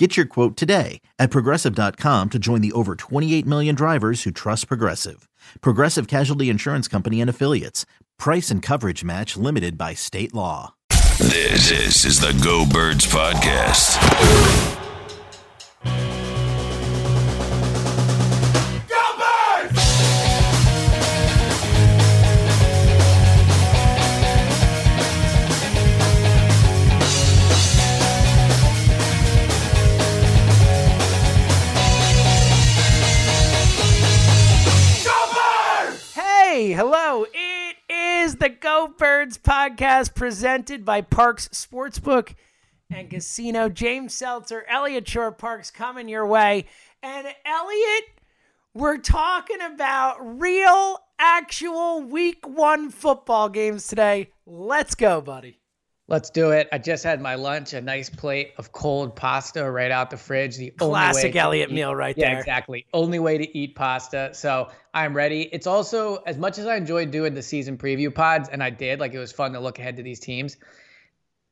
[0.00, 4.66] Get your quote today at progressive.com to join the over 28 million drivers who trust
[4.66, 5.28] Progressive.
[5.60, 7.84] Progressive Casualty Insurance Company and Affiliates.
[8.18, 10.72] Price and coverage match limited by state law.
[11.18, 13.98] This, is the Go Birds Podcast.
[38.40, 42.34] The Go Birds podcast presented by Parx Sportsbook
[42.88, 43.68] and Casino.
[43.68, 46.64] James Seltzer, Elliot Shorr-Parks coming your way.
[47.02, 48.04] And Elliot,
[48.72, 54.30] we're talking about real, actual week one football games today.
[54.46, 55.59] Let's go, buddy.
[56.10, 56.68] Let's do it.
[56.72, 60.56] I just had my lunch, a nice plate of cold pasta right out the fridge.
[60.56, 62.40] The Classic only way Elliot eat, meal right yeah, there.
[62.40, 62.84] exactly.
[62.92, 64.30] Only way to eat pasta.
[64.32, 65.42] So I'm ready.
[65.52, 68.98] It's also as much as I enjoyed doing the season preview pods, and I did,
[68.98, 70.56] like it was fun to look ahead to these teams.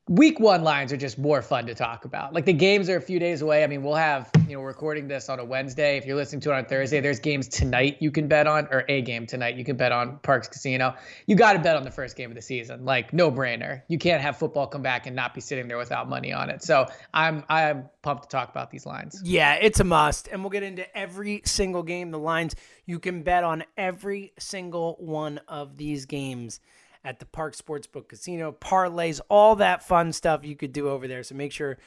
[0.09, 2.33] Week one lines are just more fun to talk about.
[2.33, 3.63] Like the games are a few days away.
[3.63, 5.99] I mean, we'll have, you know, recording this on a Wednesday.
[5.99, 8.87] If you're listening to it on Thursday, there's games tonight you can bet on, or
[8.89, 10.95] a game tonight you can bet on Parks Casino.
[11.27, 12.87] You got to bet on the first game of the season.
[12.87, 13.83] Like no brainer.
[13.89, 16.63] You can't have football come back and not be sitting there without money on it.
[16.63, 19.21] So I'm I'm pumped to talk about these lines.
[19.23, 20.29] Yeah, it's a must.
[20.29, 22.55] And we'll get into every single game, the lines.
[22.87, 26.61] You can bet on every single one of these games
[27.09, 31.23] at the Park Sportsbook Casino, parlays, all that fun stuff you could do over there.
[31.23, 31.79] So make sure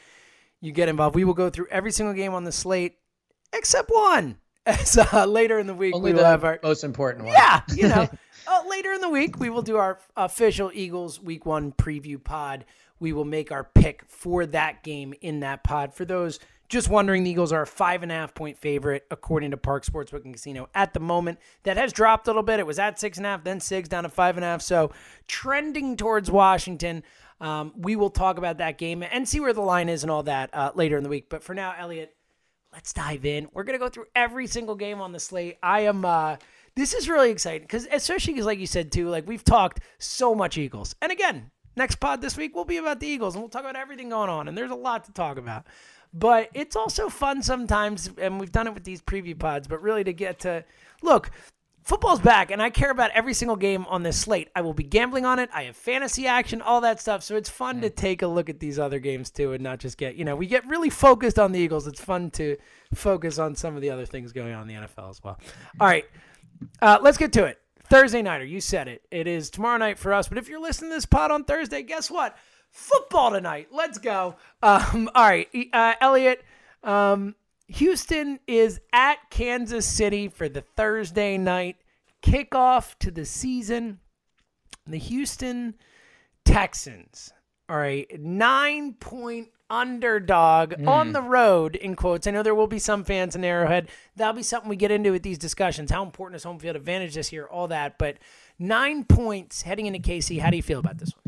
[0.62, 1.16] you get involved.
[1.16, 2.98] We will go through every single game on the slate
[3.54, 4.38] except one.
[4.66, 7.34] As uh, later in the week, Only we will have our most important one.
[7.34, 8.08] yeah, you know,
[8.48, 12.66] uh, later in the week, we will do our official Eagles week one preview pod.
[13.00, 15.96] We will make our pick for that game in that pod.
[15.96, 16.40] For those
[16.72, 19.86] just wondering, the Eagles are a five and a half point favorite, according to Park
[19.86, 21.38] Sportsbook and Casino at the moment.
[21.64, 22.60] That has dropped a little bit.
[22.60, 24.62] It was at six and a half, then six, down to five and a half.
[24.62, 24.92] So
[25.28, 27.04] trending towards Washington.
[27.42, 30.24] Um, we will talk about that game and see where the line is and all
[30.24, 31.26] that uh, later in the week.
[31.28, 32.16] But for now, Elliot,
[32.72, 33.48] let's dive in.
[33.52, 35.58] We're gonna go through every single game on the slate.
[35.62, 36.06] I am.
[36.06, 36.38] uh
[36.76, 40.34] This is really exciting because, especially because, like you said too, like we've talked so
[40.34, 43.50] much Eagles, and again, next pod this week will be about the Eagles, and we'll
[43.50, 45.66] talk about everything going on, and there's a lot to talk about.
[46.14, 49.68] But it's also fun sometimes, and we've done it with these preview pods.
[49.68, 50.64] But really, to get to
[51.02, 51.32] look.
[51.84, 54.50] Football's back, and I care about every single game on this slate.
[54.56, 55.50] I will be gambling on it.
[55.52, 57.24] I have fantasy action, all that stuff.
[57.24, 59.98] So it's fun to take a look at these other games too, and not just
[59.98, 61.88] get you know we get really focused on the Eagles.
[61.88, 62.56] It's fun to
[62.94, 65.40] focus on some of the other things going on in the NFL as well.
[65.80, 66.06] All right,
[66.84, 67.58] uh, let's get to it.
[67.92, 69.02] Thursday nighter, you said it.
[69.12, 70.30] It is tomorrow night for us.
[70.30, 72.38] But if you're listening to this pod on Thursday, guess what?
[72.72, 73.68] Football tonight.
[73.72, 74.36] Let's go.
[74.64, 76.44] Um, all right, uh, Elliot.
[76.84, 77.36] Um,
[77.68, 81.78] Houston is at Kansas City for the Thursday night
[82.24, 84.00] kickoff to the season.
[84.88, 85.76] The Houston
[86.46, 87.34] Texans
[87.70, 90.88] are a nine point underdog Hmm.
[90.88, 92.28] on the road, in quotes.
[92.28, 93.90] I know there will be some fans in Arrowhead.
[94.18, 95.92] That'll be something we get into with these discussions.
[95.92, 97.46] How important is home field advantage this year?
[97.46, 97.98] All that.
[97.98, 98.18] But
[98.60, 100.40] nine points heading into KC.
[100.40, 101.21] How do you feel about this one?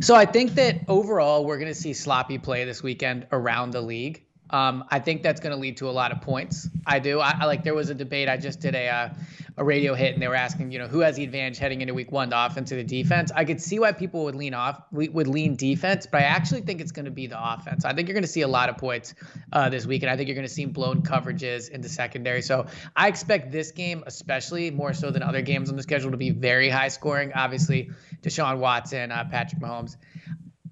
[0.00, 3.80] So I think that overall we're going to see sloppy play this weekend around the
[3.80, 4.24] league.
[4.54, 6.68] Um, I think that's going to lead to a lot of points.
[6.86, 7.18] I do.
[7.18, 7.64] I, I like.
[7.64, 8.28] There was a debate.
[8.28, 9.08] I just did a uh,
[9.56, 11.92] a radio hit, and they were asking, you know, who has the advantage heading into
[11.92, 13.32] week one, the offense or the defense.
[13.34, 16.80] I could see why people would lean off, would lean defense, but I actually think
[16.80, 17.84] it's going to be the offense.
[17.84, 19.14] I think you're going to see a lot of points
[19.52, 22.42] uh, this week, and I think you're going to see blown coverages in the secondary.
[22.42, 26.16] So I expect this game, especially more so than other games on the schedule, to
[26.16, 27.32] be very high scoring.
[27.34, 27.90] Obviously,
[28.22, 29.96] Deshaun Watson, uh, Patrick Mahomes.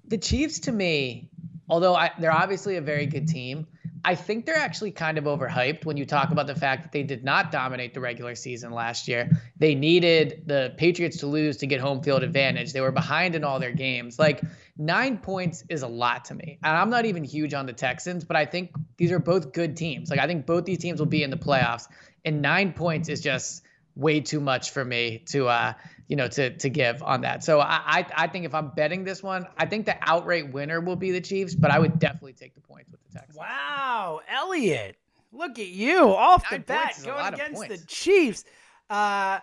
[0.07, 1.31] The Chiefs, to me,
[1.67, 3.67] although I, they're obviously a very good team,
[4.05, 7.03] I think they're actually kind of overhyped when you talk about the fact that they
[7.03, 9.29] did not dominate the regular season last year.
[9.57, 12.73] They needed the Patriots to lose to get home field advantage.
[12.73, 14.19] They were behind in all their games.
[14.19, 14.41] Like
[14.77, 16.59] nine points is a lot to me.
[16.63, 19.77] And I'm not even huge on the Texans, but I think these are both good
[19.77, 20.09] teams.
[20.09, 21.87] Like I think both these teams will be in the playoffs.
[22.25, 23.63] And nine points is just
[23.95, 25.73] way too much for me to uh
[26.07, 27.43] you know to to give on that.
[27.43, 30.81] So I I, I think if I'm betting this one, I think the outright winner
[30.81, 33.37] will be the Chiefs, but I would definitely take the points with the Texans.
[33.37, 34.97] Wow, Elliot,
[35.31, 37.77] look at you off the bat going against the.
[37.87, 38.45] Chiefs.
[38.89, 39.39] Uh,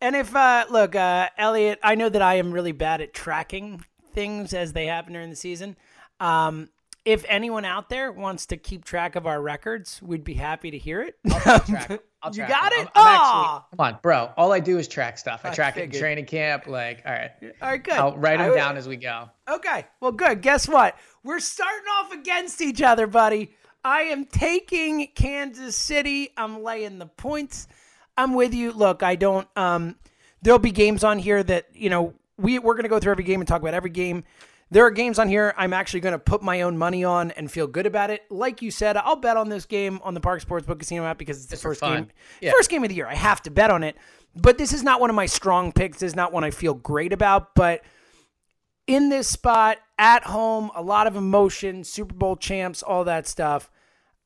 [0.00, 3.84] and if uh, look, uh, Elliot, I know that I am really bad at tracking
[4.12, 5.76] things as they happen during the season.
[6.20, 6.68] Um,
[7.04, 10.78] if anyone out there wants to keep track of our records, we'd be happy to
[10.78, 11.16] hear it.
[11.28, 12.88] Track- I'll you got it?
[12.94, 14.30] Actually, come on, bro.
[14.38, 15.42] All I do is track stuff.
[15.44, 16.66] I I track it in training camp.
[16.66, 17.30] Like, all right,
[17.60, 17.92] All right, good.
[17.94, 19.28] I'll write them would- down as we go.
[19.48, 19.84] Okay.
[20.00, 20.40] Well, good.
[20.40, 20.96] Guess what?
[21.22, 23.52] We're starting off against each other, buddy.
[23.84, 26.30] I am taking Kansas City.
[26.38, 27.68] I'm laying the points.
[28.16, 28.72] I'm with you.
[28.72, 29.46] Look, I don't.
[29.56, 29.96] Um,
[30.40, 33.40] there'll be games on here that you know we we're gonna go through every game
[33.42, 34.24] and talk about every game.
[34.74, 37.48] There are games on here I'm actually going to put my own money on and
[37.48, 38.22] feel good about it.
[38.28, 41.36] Like you said, I'll bet on this game on the Park Sportsbook Casino app because
[41.38, 41.94] it's the first fun.
[41.94, 42.10] game,
[42.40, 42.50] Yeah.
[42.50, 43.06] first game of the year.
[43.06, 43.96] I have to bet on it.
[44.34, 46.00] But this is not one of my strong picks.
[46.00, 47.54] This is not one I feel great about.
[47.54, 47.82] But
[48.88, 53.70] in this spot at home, a lot of emotion, Super Bowl champs, all that stuff.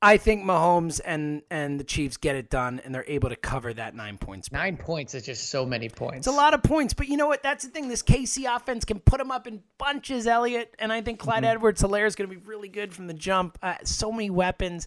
[0.01, 3.75] I think Mahomes and and the Chiefs get it done, and they're able to cover
[3.75, 4.53] that nine points.
[4.53, 6.19] Nine points is just so many points.
[6.19, 7.43] It's a lot of points, but you know what?
[7.43, 7.89] That's the thing.
[7.89, 11.83] This KC offense can put them up in bunches, Elliot, and I think Clyde Edwards
[11.83, 13.59] Helaire is going to be really good from the jump.
[13.61, 14.87] Uh, so many weapons.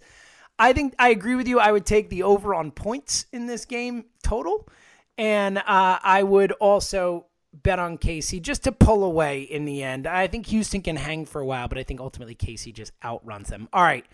[0.58, 1.60] I think I agree with you.
[1.60, 4.70] I would take the over on points in this game total,
[5.18, 10.08] and uh, I would also bet on KC just to pull away in the end.
[10.08, 13.50] I think Houston can hang for a while, but I think ultimately KC just outruns
[13.50, 13.68] them.
[13.74, 14.06] All right.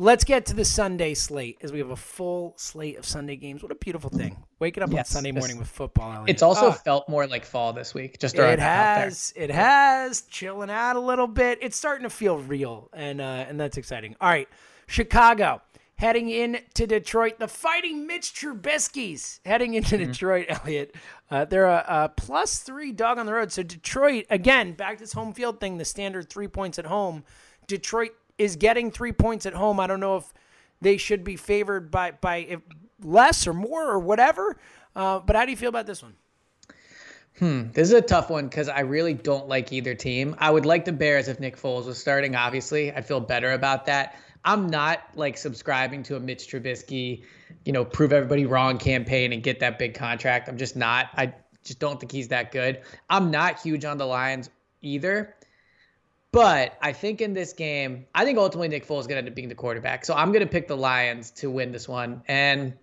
[0.00, 3.64] Let's get to the Sunday slate as we have a full slate of Sunday games.
[3.64, 4.36] What a beautiful thing.
[4.60, 6.12] Waking up Yes, on Sunday morning with football.
[6.12, 6.30] Elliott.
[6.30, 6.72] It's also Ah.
[6.72, 8.20] felt more like fall this week.
[8.20, 9.32] Just It has.
[9.34, 10.20] It has.
[10.22, 11.58] Chilling out a little bit.
[11.62, 14.14] It's starting to feel real, and uh, and that's exciting.
[14.20, 14.48] All right,
[14.86, 15.62] Chicago
[15.96, 17.40] heading in to Detroit.
[17.40, 20.12] The Fighting Mitch Trubisky's heading into Mm-hmm.
[20.12, 20.46] Detroit.
[20.48, 20.94] Elliot,
[21.28, 23.50] uh, they're a, a plus three dog on the road.
[23.50, 25.78] So Detroit again back to this home field thing.
[25.78, 27.24] The standard three points at home.
[27.66, 29.80] Detroit is getting three points at home.
[29.80, 30.32] I don't know if
[30.80, 32.58] they should be favored by by
[33.02, 34.56] less or more or whatever.
[34.94, 36.14] Uh, but how do you feel about this one?
[37.38, 40.34] Hmm, This is a tough one because I really don't like either team.
[40.38, 42.34] I would like the Bears if Nick Foles was starting.
[42.34, 44.16] Obviously, I'd feel better about that.
[44.44, 47.24] I'm not like subscribing to a Mitch Trubisky,
[47.64, 50.48] you know, prove everybody wrong campaign and get that big contract.
[50.48, 51.10] I'm just not.
[51.16, 52.82] I just don't think he's that good.
[53.08, 55.34] I'm not huge on the Lions either.
[56.32, 59.28] But I think in this game, I think ultimately Nick Foles is going to end
[59.28, 60.04] up being the quarterback.
[60.04, 62.22] So I'm going to pick the Lions to win this one.
[62.28, 62.74] And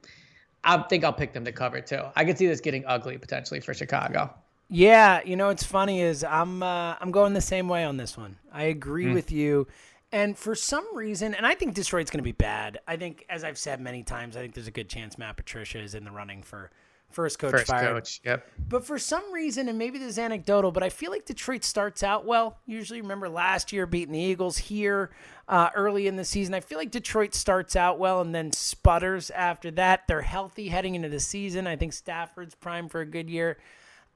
[0.63, 2.01] I think I'll pick them to cover too.
[2.15, 4.33] I could see this getting ugly potentially for Chicago.
[4.67, 8.17] Yeah, you know what's funny is I'm uh, I'm going the same way on this
[8.17, 8.37] one.
[8.51, 9.67] I agree with you,
[10.11, 12.79] and for some reason, and I think Detroit's going to be bad.
[12.87, 15.79] I think, as I've said many times, I think there's a good chance Matt Patricia
[15.79, 16.71] is in the running for
[17.11, 17.93] first coach First fired.
[17.93, 18.21] coach.
[18.25, 18.47] Yep.
[18.69, 22.03] But for some reason, and maybe this is anecdotal, but I feel like Detroit starts
[22.03, 22.57] out well.
[22.65, 25.11] Usually, remember last year beating the Eagles here
[25.47, 26.53] uh, early in the season.
[26.53, 30.03] I feel like Detroit starts out well and then sputters after that.
[30.07, 31.67] They're healthy heading into the season.
[31.67, 33.57] I think Stafford's prime for a good year.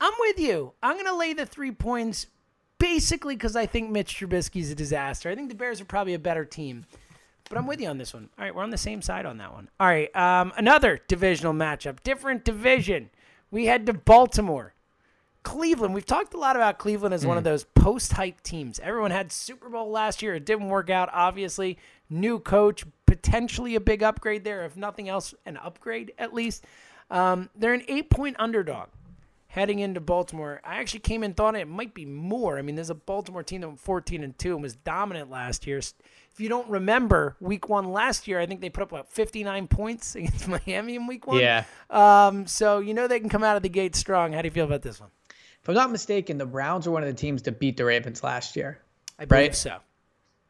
[0.01, 0.73] I'm with you.
[0.81, 2.27] I'm going to lay the three points
[2.79, 5.29] basically because I think Mitch Trubisky's a disaster.
[5.29, 6.85] I think the Bears are probably a better team.
[7.49, 8.29] But I'm with you on this one.
[8.37, 9.69] All right, we're on the same side on that one.
[9.79, 13.09] All right, um, another divisional matchup, different division.
[13.51, 14.73] We head to Baltimore.
[15.41, 15.93] Cleveland.
[15.93, 18.77] We've talked a lot about Cleveland as one of those post hype teams.
[18.79, 20.35] Everyone had Super Bowl last year.
[20.35, 21.77] It didn't work out, obviously.
[22.09, 24.65] New coach, potentially a big upgrade there.
[24.65, 26.65] If nothing else, an upgrade at least.
[27.09, 28.89] Um, they're an eight point underdog
[29.49, 30.61] heading into Baltimore.
[30.63, 32.57] I actually came and thought it might be more.
[32.57, 35.67] I mean, there's a Baltimore team that went 14 and 2 and was dominant last
[35.67, 35.79] year.
[35.79, 35.93] If
[36.39, 40.15] you don't remember, week one last year, I think they put up about 59 points
[40.15, 41.41] against Miami in week one.
[41.41, 41.63] Yeah.
[41.89, 44.33] Um, so you know they can come out of the gate strong.
[44.33, 45.09] How do you feel about this one?
[45.61, 48.23] If I'm not mistaken, the Browns were one of the teams to beat the Ravens
[48.23, 48.79] last year.
[49.17, 49.55] I believe Right.
[49.55, 49.79] so.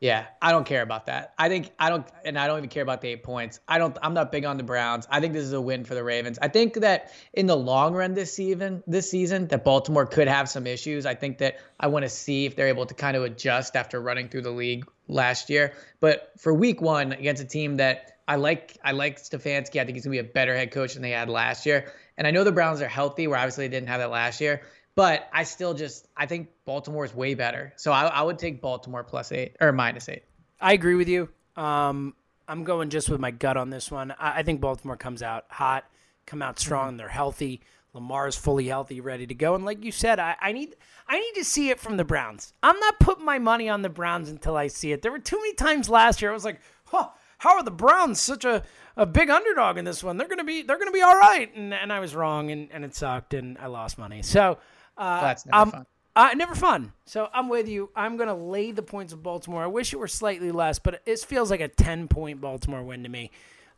[0.02, 1.34] Yeah, I don't care about that.
[1.38, 3.60] I think I don't, and I don't even care about the eight points.
[3.68, 3.98] I don't.
[4.02, 5.06] I'm not big on the Browns.
[5.12, 6.40] I think this is a win for the Ravens.
[6.42, 10.48] I think that in the long run this season, this season, that Baltimore could have
[10.48, 11.06] some issues.
[11.06, 14.00] I think that I want to see if they're able to kind of adjust after
[14.00, 15.74] running through the league last year.
[16.00, 19.82] But for Week One against a team that I like, I like Stefanski.
[19.82, 21.92] I think he's gonna be a better head coach than they had last year.
[22.18, 24.62] And I know the Browns are healthy, where obviously they didn't have that last year.
[25.00, 27.72] But I still just I think Baltimore is way better.
[27.78, 30.24] So I, I would take Baltimore plus eight or minus eight.
[30.60, 31.30] I agree with you.
[31.56, 32.16] Um,
[32.50, 34.12] I'm going just with my gut on this one.
[34.20, 35.86] I, I think Baltimore comes out hot,
[36.26, 36.98] come out strong.
[36.98, 37.62] They're healthy.
[37.94, 39.56] Lamar's fully healthy, ready to go.
[39.56, 40.76] And like you said, I, I need
[41.08, 42.54] I need to see it from the Browns.
[42.62, 45.02] I'm not putting my money on the Browns until I see it.
[45.02, 48.20] There were too many times last year I was like, huh, how are the Browns
[48.20, 48.64] such a,
[48.98, 50.18] a big underdog in this one?
[50.18, 51.56] They're gonna be they're gonna be all right.
[51.56, 54.24] And and I was wrong and, and it sucked and I lost money.
[54.24, 54.58] So
[55.00, 55.86] uh, That's never I'm- fun.
[56.16, 56.94] uh, never fun.
[57.06, 57.90] So I'm with you.
[57.96, 59.64] I'm going to lay the points of Baltimore.
[59.64, 63.02] I wish it were slightly less, but it feels like a 10 point Baltimore win
[63.04, 63.32] to me.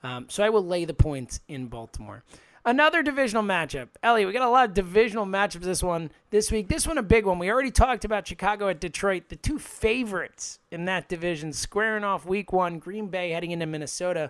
[0.04, 2.24] Um, so I will lay the points in Baltimore.
[2.63, 3.88] Another divisional matchup.
[4.04, 6.68] Ellie, we got a lot of divisional matchups this one this week.
[6.68, 7.40] This one a big one.
[7.40, 12.24] We already talked about Chicago at Detroit, the two favorites in that division, squaring off
[12.25, 12.78] week one.
[12.78, 14.30] Green Bay heading into Minnesota.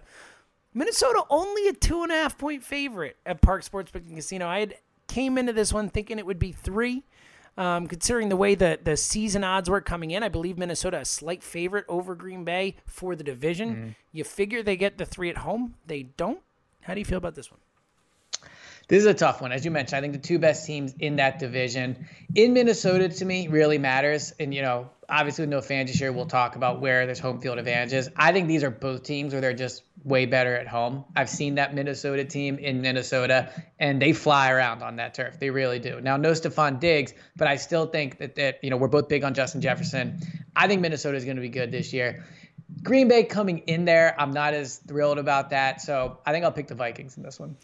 [0.73, 4.47] Minnesota only a two and a half point favorite at Park Sportsbook and Casino.
[4.47, 4.75] I had
[5.11, 7.03] came into this one thinking it would be three.
[7.57, 11.05] Um, considering the way the, the season odds were coming in, I believe Minnesota a
[11.05, 13.95] slight favorite over Green Bay for the division.
[14.13, 15.75] You figure they get the three at home.
[15.85, 16.39] They don't.
[16.81, 17.59] How do you feel about this one?
[18.91, 19.53] This is a tough one.
[19.53, 23.23] As you mentioned, I think the two best teams in that division in Minnesota to
[23.23, 24.33] me really matters.
[24.37, 27.39] And, you know, obviously with no fans this year, we'll talk about where there's home
[27.39, 28.09] field advantages.
[28.17, 31.05] I think these are both teams where they're just way better at home.
[31.15, 35.39] I've seen that Minnesota team in Minnesota, and they fly around on that turf.
[35.39, 36.01] They really do.
[36.01, 39.23] Now, no Stefon Diggs, but I still think that, that you know, we're both big
[39.23, 40.19] on Justin Jefferson.
[40.53, 42.25] I think Minnesota is going to be good this year.
[42.83, 45.79] Green Bay coming in there, I'm not as thrilled about that.
[45.79, 47.55] So I think I'll pick the Vikings in this one.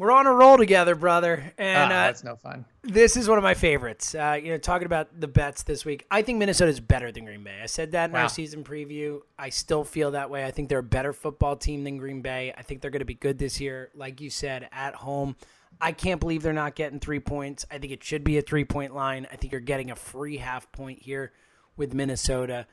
[0.00, 1.52] We're on a roll together, brother.
[1.58, 2.64] And Ah, uh, that's no fun.
[2.82, 4.14] this is one of my favorites.
[4.14, 7.26] Uh, you know, talking about the bets this week, I think Minnesota is better than
[7.26, 7.60] Green Bay.
[7.62, 8.22] I said that in Wow.
[8.22, 9.20] our season preview.
[9.38, 10.46] I still feel that way.
[10.46, 12.54] I think they're a better football team than Green Bay.
[12.56, 15.36] I think they're going to be good this year, like you said, at home.
[15.82, 17.66] I can't believe they're not getting three points.
[17.70, 19.26] I think it should be a three point line.
[19.30, 21.32] I think you're getting a free half point here
[21.76, 22.66] with Minnesota.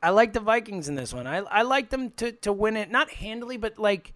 [0.00, 1.26] I like the Vikings in this one.
[1.26, 4.14] I, I like them to, to win it, not handily, but like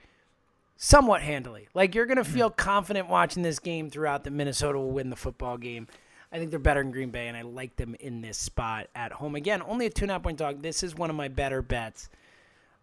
[0.76, 1.69] somewhat handily.
[1.75, 5.16] Like you're going to feel confident watching this game throughout that Minnesota will win the
[5.16, 5.87] football game.
[6.33, 9.12] I think they're better than Green Bay, and I like them in this spot at
[9.12, 9.37] home.
[9.37, 10.62] Again, only a two and a half point dog.
[10.62, 12.09] This is one of my better bets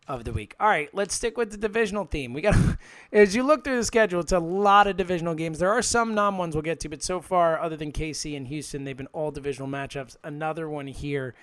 [0.07, 0.55] of the week.
[0.60, 2.33] All right, let's stick with the divisional theme.
[2.33, 2.55] We got
[3.12, 5.60] as you look through the schedule, it's a lot of divisional games.
[5.60, 8.48] There are some non ones we'll get to, but so far, other than KC and
[8.48, 10.15] Houston, they've been all divisional matchups.
[10.24, 11.36] Another one here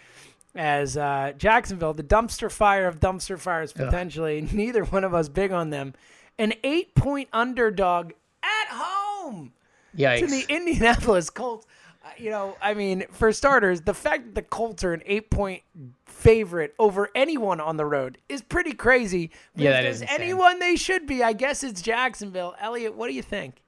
[0.54, 4.40] as uh, Jacksonville, the dumpster fire of dumpster fires potentially.
[4.52, 5.94] Neither one of us big on them.
[6.38, 9.52] An eight point underdog at home
[9.96, 10.20] Yikes.
[10.20, 11.66] to the Indianapolis Colts.
[12.04, 15.30] Uh, you know, I mean, for starters, the fact that the Colts are an eight
[15.30, 15.62] point
[16.06, 19.30] favorite over anyone on the road is pretty crazy.
[19.54, 20.20] But Yeah, that is insane.
[20.20, 22.54] anyone they should be, I guess it's Jacksonville.
[22.60, 23.62] Elliot, what do you think?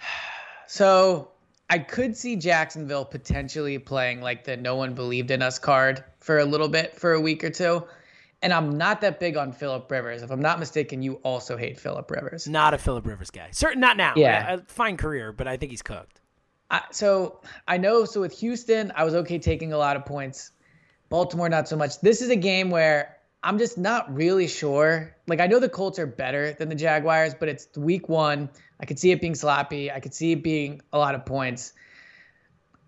[0.66, 1.28] So
[1.70, 6.38] I could see Jacksonville potentially playing like the no one believed in us card for
[6.40, 7.84] a little bit for a week or two.
[8.44, 10.22] And I'm not that big on Philip Rivers.
[10.22, 12.46] If I'm not mistaken, you also hate Philip Rivers.
[12.46, 13.48] Not a Philip Rivers guy.
[13.52, 14.12] Certain, not now.
[14.16, 14.56] Yeah.
[14.56, 16.20] a fine career, but I think he's cooked.
[16.70, 18.04] I, so I know.
[18.04, 20.50] So with Houston, I was okay taking a lot of points.
[21.08, 21.98] Baltimore, not so much.
[22.02, 25.16] This is a game where I'm just not really sure.
[25.26, 28.50] Like I know the Colts are better than the Jaguars, but it's week one.
[28.78, 29.90] I could see it being sloppy.
[29.90, 31.72] I could see it being a lot of points.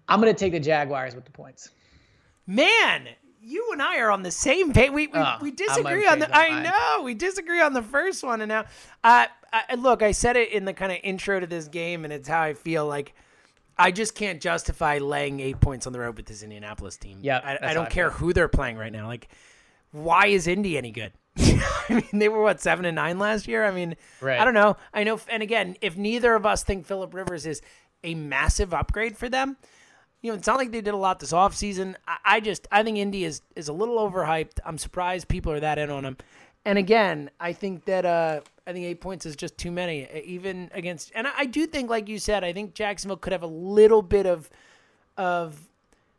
[0.06, 1.70] I'm gonna take the Jaguars with the points.
[2.46, 3.08] Man,
[3.46, 4.90] you and I are on the same page.
[4.90, 6.34] We we, Oh, we disagree on the.
[6.36, 6.62] I mine.
[6.64, 8.64] know we disagree on the first one, and now,
[9.04, 12.12] uh, I, look, I said it in the kind of intro to this game, and
[12.12, 12.86] it's how I feel.
[12.86, 13.14] Like,
[13.78, 17.18] I just can't justify laying eight points on the road with this Indianapolis team.
[17.22, 19.06] Yeah, I, I don't care who they're playing right now.
[19.06, 19.28] Like,
[19.92, 21.12] why is Indy any good?
[21.38, 23.64] I mean, they were what seven and nine last year.
[23.64, 24.40] I mean, Right.
[24.40, 24.76] I don't know.
[24.92, 27.62] I know, and again, if neither of us think Philip Rivers is
[28.02, 29.56] a massive upgrade for them,
[30.22, 31.94] you know, it's not like they did a lot this offseason.
[32.06, 34.58] I, I just I think Indy is is a little overhyped.
[34.64, 36.16] I'm surprised people are that in on him.
[36.64, 40.68] And again, I think that uh, I think eight points is just too many, even
[40.74, 41.12] against.
[41.14, 44.02] And I, I do think, like you said, I think Jacksonville could have a little
[44.02, 44.50] bit of
[45.16, 45.68] of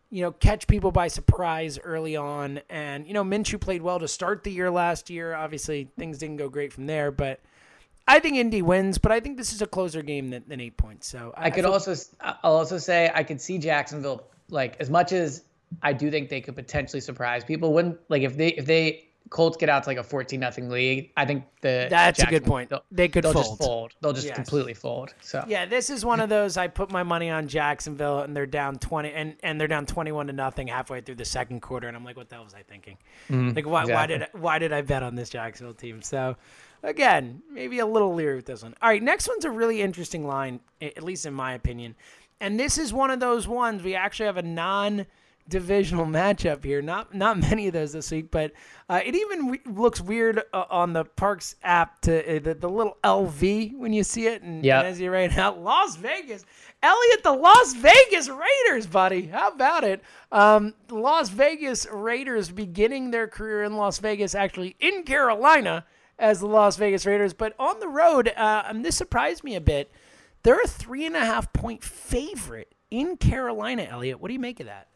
[0.10, 2.62] you know, catch people by surprise early on.
[2.70, 5.34] And, you know, Minshew played well to start the year last year.
[5.34, 7.42] Obviously, things didn't go great from there, but
[8.08, 10.78] I think Indy wins, but I think this is a closer game than, than eight
[10.78, 11.08] points.
[11.08, 14.78] So I, I could I feel- also, I'll also say I could see Jacksonville, like,
[14.80, 15.44] as much as
[15.82, 19.58] I do think they could potentially surprise people, when, like, if they, if they, Colts
[19.58, 22.46] get out to like a 14 nothing lead, I think the That's Jackson, a good
[22.46, 22.72] point.
[22.92, 23.46] They could they'll fold.
[23.46, 23.94] just fold.
[24.02, 24.36] They'll just yes.
[24.36, 25.14] completely fold.
[25.22, 28.46] So Yeah, this is one of those I put my money on Jacksonville and they're
[28.46, 31.98] down 20 and and they're down 21 to nothing halfway through the second quarter and
[31.98, 32.98] I'm like what the hell was I thinking?
[33.30, 33.94] Mm, like why exactly.
[33.94, 36.02] why did why did I bet on this Jacksonville team?
[36.02, 36.36] So
[36.84, 38.76] again, maybe a little leery with this one.
[38.82, 41.96] All right, next one's a really interesting line at least in my opinion.
[42.40, 45.08] And this is one of those ones we actually have a non
[45.50, 46.82] divisional matchup here.
[46.82, 48.52] Not not many of those this week, but
[48.90, 52.70] uh, it even re- looks weird uh, on the Parx app to uh, the, the
[52.70, 54.42] little LV when you see it.
[54.42, 54.80] And, yep.
[54.80, 56.46] and as you write out, Las Vegas,
[56.82, 59.28] Elliot, the Las Vegas Raiders, buddy.
[59.28, 60.02] How about it?
[60.32, 65.86] Um, Las Vegas Raiders beginning their career in Las Vegas, actually in Carolina
[66.20, 68.30] as the Las Vegas Raiders, but on the road.
[68.36, 69.92] Uh, and this surprised me a bit.
[70.44, 74.20] They're a three and a half point favorite in Carolina, Elliot.
[74.20, 74.88] What do you make of that?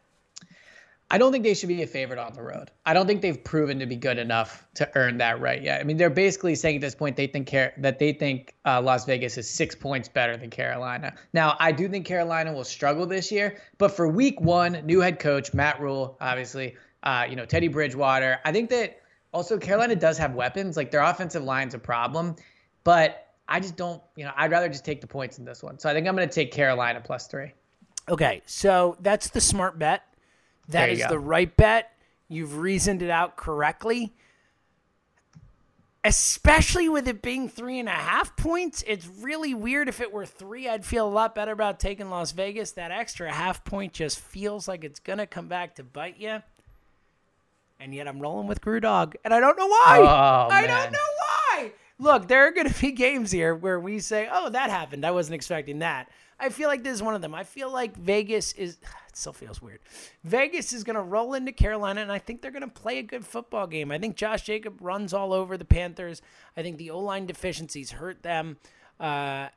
[1.12, 2.70] I don't think they should be a favorite on the road.
[2.86, 5.78] I don't think they've proven to be good enough to earn that right yet.
[5.78, 9.04] I mean, they're basically saying at this point they think that they think uh, Las
[9.04, 11.12] Vegas is six points better than Carolina.
[11.34, 15.18] Now, I do think Carolina will struggle this year, but for Week One, new head
[15.18, 18.40] coach Matt Rhule, obviously, uh, you know Teddy Bridgewater.
[18.46, 19.02] I think that
[19.34, 20.78] also Carolina does have weapons.
[20.78, 22.36] Like their offensive line's a problem,
[22.84, 24.02] but I just don't.
[24.16, 25.78] You know, I'd rather just take the points in this one.
[25.78, 27.52] So I think I'm going to take Carolina plus three.
[28.08, 30.04] Okay, so that's the smart bet.
[30.68, 31.08] That is go.
[31.08, 31.92] the right bet.
[32.28, 34.14] You've reasoned it out correctly.
[36.04, 39.88] Especially with it being three and a half points, it's really weird.
[39.88, 42.72] If it were three, I'd feel a lot better about taking Las Vegas.
[42.72, 46.42] That extra half point just feels like it's gonna come back to bite you.
[47.78, 49.98] And yet I'm rolling with Dog, and I don't know why.
[50.00, 51.72] Oh, I don't know why.
[51.98, 55.04] Look, there are going to be games here where we say, "Oh, that happened.
[55.04, 56.08] I wasn't expecting that."
[56.42, 57.34] I feel like this is one of them.
[57.34, 58.78] I feel like Vegas is.
[59.12, 59.80] It still feels weird.
[60.24, 63.02] Vegas is going to roll into Carolina, and I think they're going to play a
[63.02, 63.92] good football game.
[63.92, 66.22] I think Josh Jacob runs all over the Panthers.
[66.56, 68.56] I think the O line deficiencies hurt them.
[68.98, 69.48] Uh,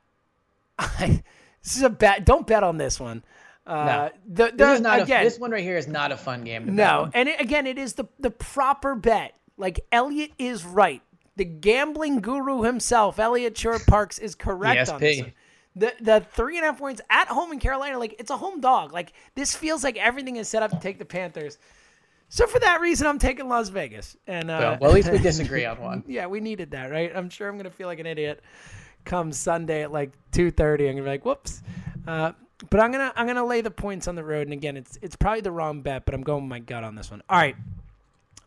[0.78, 1.22] I,
[1.62, 2.26] this is a bet.
[2.26, 3.24] Don't bet on this one.
[3.66, 4.10] Uh, no.
[4.26, 6.44] the, the, this is not again, a, this one right here is not a fun
[6.44, 6.76] game.
[6.76, 9.34] no, and it, again, it is the the proper bet.
[9.56, 11.00] Like Elliot is right.
[11.36, 14.92] The gambling guru himself, Elliot Shorr-Parks, is correct ESP.
[14.92, 15.20] on this.
[15.22, 15.32] One
[15.76, 18.60] the the three and a half points at home in Carolina, like it's a home
[18.60, 18.92] dog.
[18.92, 21.58] Like this feels like everything is set up to take the Panthers.
[22.28, 24.16] So for that reason, I'm taking Las Vegas.
[24.26, 26.02] And uh, well, at least we disagree on one.
[26.08, 27.12] yeah, we needed that, right?
[27.14, 28.42] I'm sure I'm gonna feel like an idiot
[29.04, 30.88] come Sunday at like 2:30.
[30.88, 31.62] I'm gonna be like, whoops.
[32.06, 32.32] Uh,
[32.70, 34.46] but I'm gonna I'm gonna lay the points on the road.
[34.46, 36.94] And again, it's it's probably the wrong bet, but I'm going with my gut on
[36.94, 37.22] this one.
[37.28, 37.56] All right,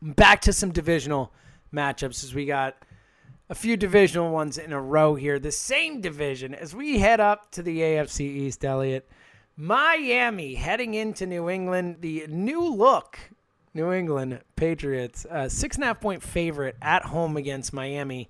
[0.02, 1.32] back to some divisional
[1.74, 2.76] matchups as we got
[3.50, 5.40] a few divisional ones in a row here.
[5.40, 9.10] The same division as we head up to the AFC East, Elliot.
[9.58, 13.20] Miami heading into New England, the new look
[13.74, 18.30] New England Patriots, uh, six and a half point favorite at home against Miami.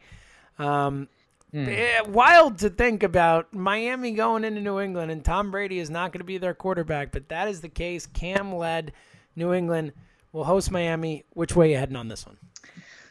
[0.58, 1.08] Um,
[1.54, 2.08] mm.
[2.08, 6.20] wild to think about Miami going into New England, and Tom Brady is not going
[6.20, 8.06] to be their quarterback, but that is the case.
[8.06, 8.92] Cam led
[9.36, 9.94] New England
[10.32, 11.26] will host Miami.
[11.34, 12.38] Which way are you heading on this one?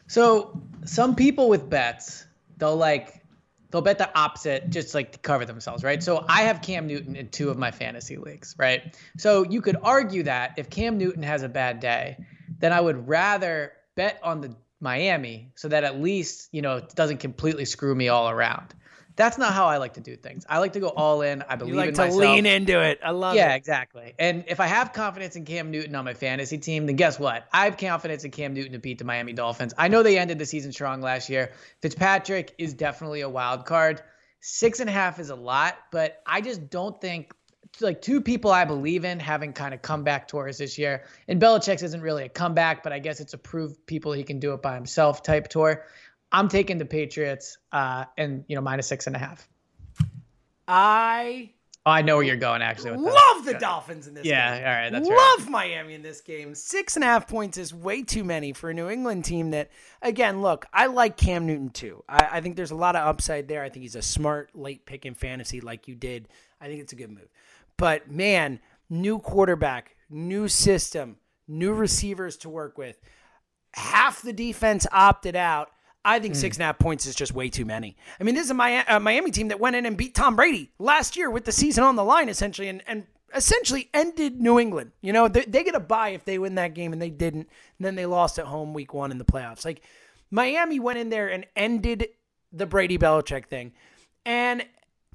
[0.08, 3.22] So some people with bets, they'll like
[3.70, 6.02] they'll bet the opposite just like to cover themselves, right?
[6.02, 8.96] So I have Cam Newton in two of my fantasy leagues, right?
[9.18, 12.16] So you could argue that if Cam Newton has a bad day,
[12.58, 16.94] then I would rather bet on the Miami so that at least, you know, it
[16.94, 18.74] doesn't completely screw me all around.
[19.18, 20.46] That's not how I like to do things.
[20.48, 21.42] I like to go all in.
[21.48, 22.20] I believe you like in to myself.
[22.20, 23.00] lean into it.
[23.04, 23.48] I love yeah, it.
[23.48, 24.14] Yeah, exactly.
[24.16, 27.48] And if I have confidence in Cam Newton on my fantasy team, then guess what?
[27.52, 29.74] I have confidence in Cam Newton to beat the Miami Dolphins.
[29.76, 31.50] I know they ended the season strong last year.
[31.82, 34.02] Fitzpatrick is definitely a wild card.
[34.38, 37.34] Six and a half is a lot, but I just don't think
[37.80, 41.04] like two people I believe in having kind of comeback tours this year.
[41.26, 44.38] And Belichick's isn't really a comeback, but I guess it's a prove people he can
[44.38, 45.84] do it by himself type tour.
[46.30, 49.48] I'm taking the Patriots uh, and you know minus six and a half.
[50.66, 51.52] I
[51.88, 52.90] Oh, I know where you're going actually.
[52.98, 54.32] love the Dolphins in this game.
[54.32, 54.66] yeah, game.
[54.66, 55.50] all right, that's love right.
[55.50, 56.54] Miami in this game.
[56.54, 59.70] Six and a half points is way too many for a New England team that,
[60.02, 62.04] again, look, I like Cam Newton too.
[62.06, 63.62] I, I think there's a lot of upside there.
[63.62, 66.28] I think he's a smart late pick in fantasy like you did.
[66.60, 67.28] I think it's a good move.
[67.78, 68.60] But man,
[68.90, 73.00] new quarterback, new system, new receivers to work with.
[73.72, 75.70] Half the defense opted out.
[76.04, 77.96] I think six and a half points is just way too many.
[78.18, 80.36] I mean, this is a Miami, a Miami team that went in and beat Tom
[80.36, 84.58] Brady last year with the season on the line, essentially, and, and essentially ended New
[84.58, 84.92] England.
[85.02, 87.48] You know, they, they get a bye if they win that game, and they didn't.
[87.78, 89.64] And then they lost at home week one in the playoffs.
[89.64, 89.82] Like,
[90.30, 92.08] Miami went in there and ended
[92.52, 93.72] the Brady Belichick thing.
[94.24, 94.64] And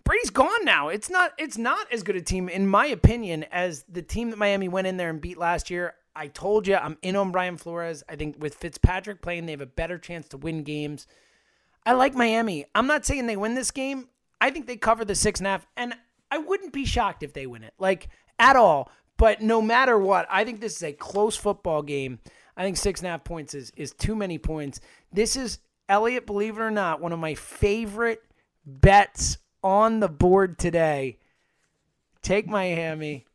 [0.03, 0.89] Brady's gone now.
[0.89, 4.37] It's not it's not as good a team, in my opinion, as the team that
[4.37, 5.95] Miami went in there and beat last year.
[6.15, 8.04] I told you I'm in on Brian Flores.
[8.08, 11.08] I think with Fitzpatrick playing, they have a better chance to win games.
[11.86, 12.65] I like Miami.
[12.76, 14.10] I'm not saying they win this game.
[14.39, 15.93] I think they cover the six and a half, and
[16.30, 18.91] I wouldn't be shocked if they win it, like at all.
[19.17, 22.19] But no matter what, I think this is a close football game.
[22.56, 24.80] I think six and a half points is is too many points.
[25.12, 28.23] This is Elliot, believe it or not, one of my favorite
[28.65, 31.17] bets on the board today.
[32.21, 33.26] Take Miami,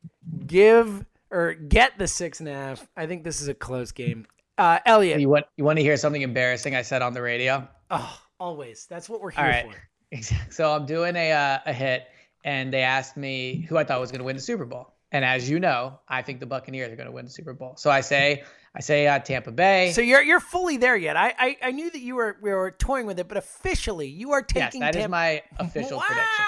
[0.46, 2.86] give or get the six and a half.
[2.96, 4.26] I think this is a close game.
[4.56, 7.68] Uh, Elliot, You want you want to hear something embarrassing I said on the radio?
[7.90, 8.86] oh, always.
[8.90, 9.70] That's what we're here All right.
[9.72, 9.78] for.
[10.10, 10.52] Exactly.
[10.52, 12.06] So I'm doing a uh, a hit,
[12.42, 14.94] and they asked me who I thought was going to win the Super Bowl.
[15.12, 17.74] And as you know, I think the Buccaneers are going to win the Super Bowl.
[17.76, 18.42] So I say
[18.74, 19.92] I say uh, Tampa Bay.
[19.92, 21.14] So you're you're fully there yet.
[21.16, 24.32] I, I I knew that you were we were toying with it, but officially you
[24.32, 24.80] are taking.
[24.80, 26.04] yes, that is my official wow!
[26.06, 26.44] prediction.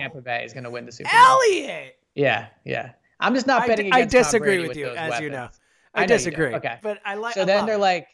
[0.00, 1.20] Tampa Bay is going to win the Super Bowl.
[1.20, 1.96] Elliot.
[2.16, 2.92] Yeah, yeah.
[3.20, 5.42] I'm just not betting I against Tom disagree Brady with you, as you know.
[5.42, 5.60] weapons.
[5.94, 6.54] I, I know disagree.
[6.54, 6.78] Okay.
[6.82, 7.34] but I like.
[7.34, 7.78] So I then they're it.
[7.78, 8.08] like,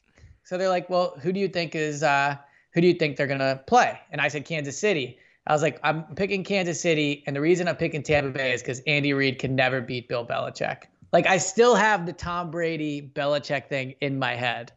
[0.44, 2.36] so they're like, well, who do you think is uh,
[2.72, 3.98] who do you think they're gonna play?
[4.10, 5.18] And I said Kansas City.
[5.46, 8.62] I was like, I'm picking Kansas City, and the reason I'm picking Tampa Bay is
[8.62, 10.84] because Andy Reid can never beat Bill Belichick.
[11.12, 14.72] Like I still have the Tom Brady Belichick thing in my head,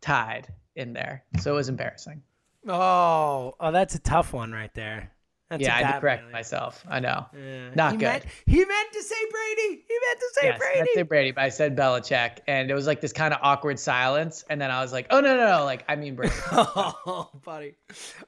[0.00, 1.24] tied in there.
[1.40, 2.22] So it was embarrassing.
[2.66, 5.12] Oh, oh, that's a tough one right there.
[5.50, 6.32] That's yeah, a I had to correct one.
[6.32, 6.84] myself.
[6.88, 7.26] I know.
[7.34, 7.70] Yeah.
[7.74, 8.04] Not he good.
[8.04, 9.82] Meant, he meant to say Brady.
[9.88, 10.80] He meant to say yes, Brady.
[10.80, 13.78] I'd say Brady, but I said Belichick, and it was like this kind of awkward
[13.78, 16.34] silence, and then I was like, oh no, no, no, like I mean Brady.
[16.52, 17.74] oh, buddy.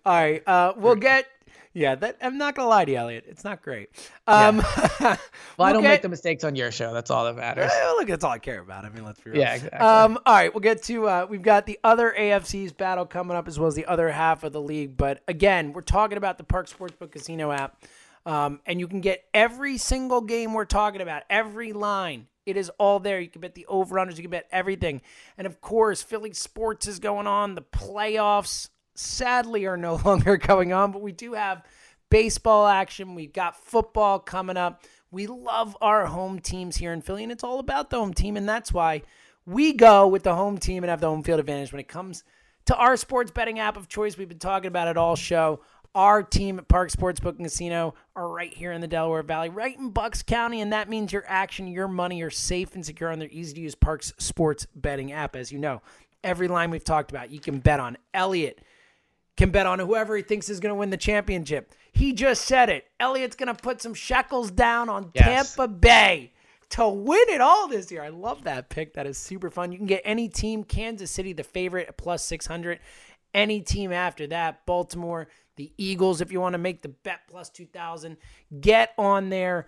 [0.06, 1.26] All right, uh, we'll get.
[1.72, 3.24] Yeah, that I'm not gonna lie to you, Elliot.
[3.28, 3.90] It's not great.
[4.26, 4.56] Um,
[4.98, 5.16] Well, I
[5.58, 6.92] we'll don't get- make the mistakes on your show.
[6.92, 7.70] That's all that matters.
[7.72, 8.84] Eh, look, that's all I care about.
[8.84, 9.40] I mean, let's be real.
[9.40, 9.78] Yeah, exactly.
[9.78, 11.06] Um, all right, we'll get to.
[11.06, 14.42] Uh, we've got the other AFC's battle coming up, as well as the other half
[14.42, 14.96] of the league.
[14.96, 17.80] But again, we're talking about the Park Sportsbook Casino app,
[18.26, 22.26] um, and you can get every single game we're talking about, every line.
[22.46, 23.20] It is all there.
[23.20, 24.16] You can bet the over/unders.
[24.16, 25.02] You can bet everything,
[25.38, 27.54] and of course, Philly sports is going on.
[27.54, 31.64] The playoffs, sadly, are no longer going on, but we do have
[32.10, 33.14] baseball action.
[33.14, 34.84] We've got football coming up.
[35.10, 38.36] We love our home teams here in Philly, and it's all about the home team,
[38.36, 39.02] and that's why
[39.46, 42.22] we go with the home team and have the home field advantage when it comes
[42.66, 44.16] to our sports betting app of choice.
[44.16, 45.60] We've been talking about it all show.
[45.92, 49.76] Our team at Park Sportsbook and Casino are right here in the Delaware Valley, right
[49.76, 53.18] in Bucks County, and that means your action, your money are safe and secure on
[53.18, 55.34] their easy to use Parx Sports Betting app.
[55.34, 55.82] As you know,
[56.22, 58.60] every line we've talked about, you can bet on Elliott,
[59.36, 61.72] can bet on whoever he thinks is going to win the championship.
[61.92, 62.84] He just said it.
[63.00, 65.54] Elliot's going to put some shekels down on Yes.
[65.54, 66.32] Tampa Bay
[66.70, 68.02] to win it all this year.
[68.02, 68.94] I love that pick.
[68.94, 69.72] That is super fun.
[69.72, 72.78] You can get any team, Kansas City, the favorite at plus 600.
[73.34, 77.48] Any team after that, Baltimore, the Eagles, if you want to make the bet plus
[77.50, 78.16] 2,000,
[78.60, 79.66] get on there.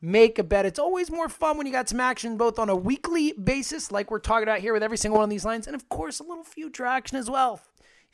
[0.00, 0.66] Make a bet.
[0.66, 4.10] It's always more fun when you got some action both on a weekly basis, like
[4.10, 6.22] we're talking about here with every single one of these lines, and of course, a
[6.22, 7.60] little future action as well.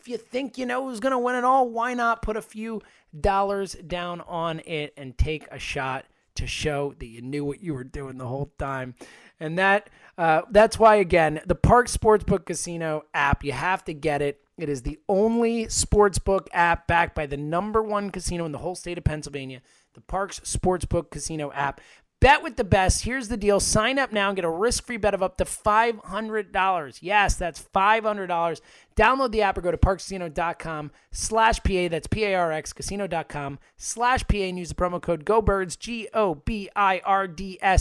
[0.02, 2.42] If you think you know who's going to win it all, why not put a
[2.42, 2.82] few
[3.20, 7.72] dollars down on it and take a shot to show that you knew what you
[7.72, 8.96] were doing the whole time?
[9.38, 14.22] And that uh, that's why again, the Park Sportsbook Casino app, you have to get
[14.22, 14.40] it.
[14.58, 18.74] It is the only sportsbook app backed by the number one casino in the whole
[18.74, 19.62] state of Pennsylvania,
[19.94, 21.80] the Parx Sportsbook Casino app.
[22.22, 23.02] Bet with the best.
[23.02, 23.58] Here's the deal.
[23.58, 26.98] Sign up now and get a risk-free bet of up to $500.
[27.00, 28.60] Yes, that's $500.
[28.94, 31.88] Download the app or go to parxcasino.com slash PA.
[31.88, 36.12] That's P-A-R-X, casino.com slash PA and use the promo code GOBIRDS, G-O-B-I-R-D-S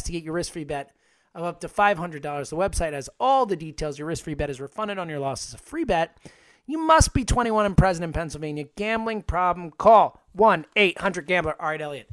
[0.01, 0.91] to get your risk-free bet
[1.35, 2.21] of up to $500.
[2.21, 3.99] The website has all the details.
[3.99, 5.45] Your risk-free bet is refunded on your loss.
[5.45, 6.17] It's a free bet.
[6.65, 8.65] You must be 21 and present in Pennsylvania.
[8.75, 9.69] Gambling problem?
[9.69, 11.61] Call 1-800-GAMBLER.
[11.61, 12.09] All right, Elliot.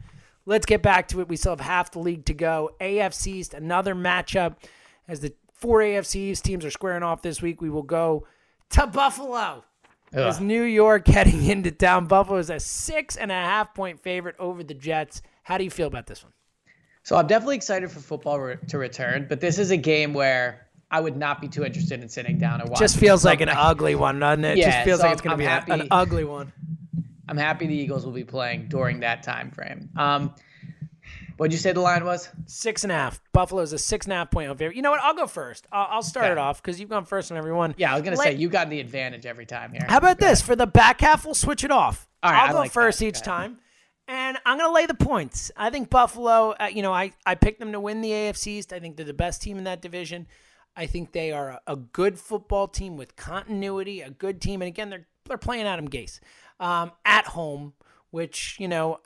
[0.48, 1.28] Let's get back to it.
[1.28, 2.70] We still have half the league to go.
[2.80, 4.56] AFC East, another matchup.
[5.06, 8.26] As the four AFC East teams are squaring off this week, we will go
[8.70, 9.62] to Buffalo.
[10.10, 14.36] As New York heading into town, Buffalo is a six and a half point favorite
[14.38, 15.20] over the Jets.
[15.42, 16.32] How do you feel about this one?
[17.02, 20.66] So I'm definitely excited for football re- to return, but this is a game where
[20.90, 22.84] I would not be too interested in sitting down and watching.
[22.84, 24.52] Just feels like an ugly one, doesn't it?
[24.52, 26.54] It Yeah, just feels so like it's going to be a- an ugly one.
[27.28, 29.90] I'm happy the Eagles will be playing during that time frame.
[29.96, 30.34] Um,
[31.36, 32.28] What'd you say the line was?
[32.46, 33.20] Six and a half.
[33.32, 34.74] Buffalo's a six and a half point favorite.
[34.74, 35.00] You know what?
[35.00, 35.66] I'll go first.
[35.70, 36.32] I'll, I'll start Okay.
[36.32, 37.76] it off because you've gone first on everyone.
[37.78, 39.82] Yeah, I was gonna Let- say you got the advantage every time here.
[39.88, 40.42] How about this?
[40.42, 42.08] For the back half, we'll switch it off.
[42.24, 43.06] All right, I'll I go like first that.
[43.06, 43.58] each time.
[44.08, 45.50] And I'm going to lay the points.
[45.54, 48.72] I think Buffalo, uh, you know, I, I picked them to win the AFC East.
[48.72, 50.26] I think they're the best team in that division.
[50.74, 54.62] I think they are a, a good football team with continuity, a good team.
[54.62, 56.20] And again, they're, they're playing Adam Gase
[56.60, 57.74] um, at home,
[58.10, 59.00] which, you know,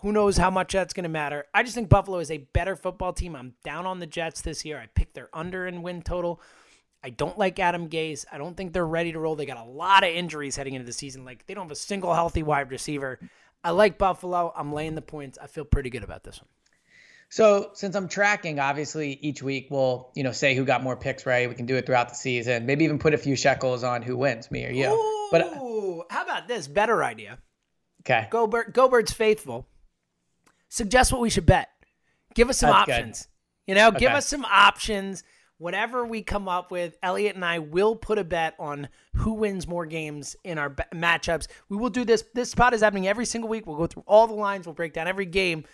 [0.00, 1.44] who knows how much that's going to matter.
[1.52, 3.36] I just think Buffalo is a better football team.
[3.36, 4.78] I'm down on the Jets this year.
[4.78, 6.40] I picked their under and win total.
[7.02, 8.24] I don't like Adam Gase.
[8.30, 9.36] I don't think they're ready to roll.
[9.36, 11.24] They got a lot of injuries heading into the season.
[11.24, 13.18] Like they don't have a single healthy wide receiver.
[13.62, 14.52] I like Buffalo.
[14.56, 15.38] I'm laying the points.
[15.40, 16.48] I feel pretty good about this one.
[17.32, 21.24] So since I'm tracking, obviously each week we'll you know say who got more picks
[21.26, 21.48] right.
[21.48, 22.66] We can do it throughout the season.
[22.66, 25.28] Maybe even put a few shekels on who wins, me or you.
[25.30, 25.54] But uh,
[26.10, 26.66] how about this?
[26.66, 27.38] Better idea.
[28.02, 29.68] okay, Go Bird, Go Birds faithful.
[30.68, 31.68] Suggest what we should bet.
[32.34, 32.92] Give us some That's good.
[32.94, 33.28] options.
[33.66, 34.16] You know, give Okay.
[34.18, 35.22] us some options.
[35.58, 39.68] Whatever we come up with, Elliot and I will put a bet on who wins
[39.68, 41.48] more games in our matchups.
[41.68, 42.24] We will do this.
[42.34, 43.66] This spot is happening every single week.
[43.66, 44.66] We'll go through all the lines.
[44.66, 45.64] We'll break down every game.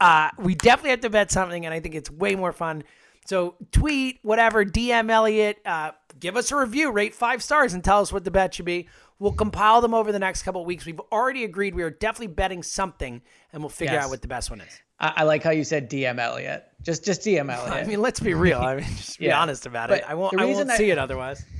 [0.00, 2.84] Uh, we definitely have to bet something, and I think it's way more fun.
[3.26, 8.00] So tweet, whatever, DM Elliot, uh, give us a review, rate five stars, and tell
[8.00, 8.88] us what the bet should be.
[9.18, 10.84] We'll compile them over the next couple of weeks.
[10.84, 14.04] We've already agreed we are definitely betting something, and we'll figure Yes.
[14.04, 14.80] out what the best one is.
[15.00, 16.64] I, I like how you said DM Elliot.
[16.82, 17.72] Just just DM Elliot.
[17.72, 18.60] I mean, let's be real.
[18.60, 20.04] I mean, just be honest about But it.
[20.06, 20.38] I won't.
[20.38, 21.42] I won't I- see it otherwise.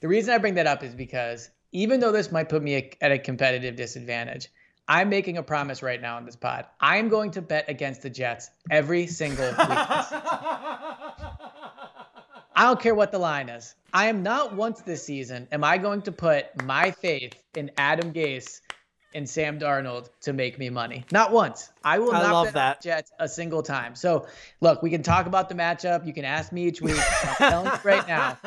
[0.00, 2.90] The reason I bring that up is because even though this might put me a-
[3.02, 4.48] at a competitive disadvantage,
[4.90, 6.66] I'm making a promise right now on this pod.
[6.80, 9.56] I'm going to bet against the Jets every single week.
[9.56, 11.36] I
[12.56, 13.76] don't care what the line is.
[13.94, 18.12] I am not once this season am I going to put my faith in Adam
[18.12, 18.62] Gase
[19.14, 21.04] and Sam Darnold to make me money.
[21.12, 21.70] Not once.
[21.84, 22.82] I will I not love bet that.
[22.82, 23.94] the Jets a single time.
[23.94, 24.26] So
[24.60, 26.04] look, we can talk about the matchup.
[26.04, 26.98] You can ask me each week.
[27.24, 28.38] I'm telling you right now.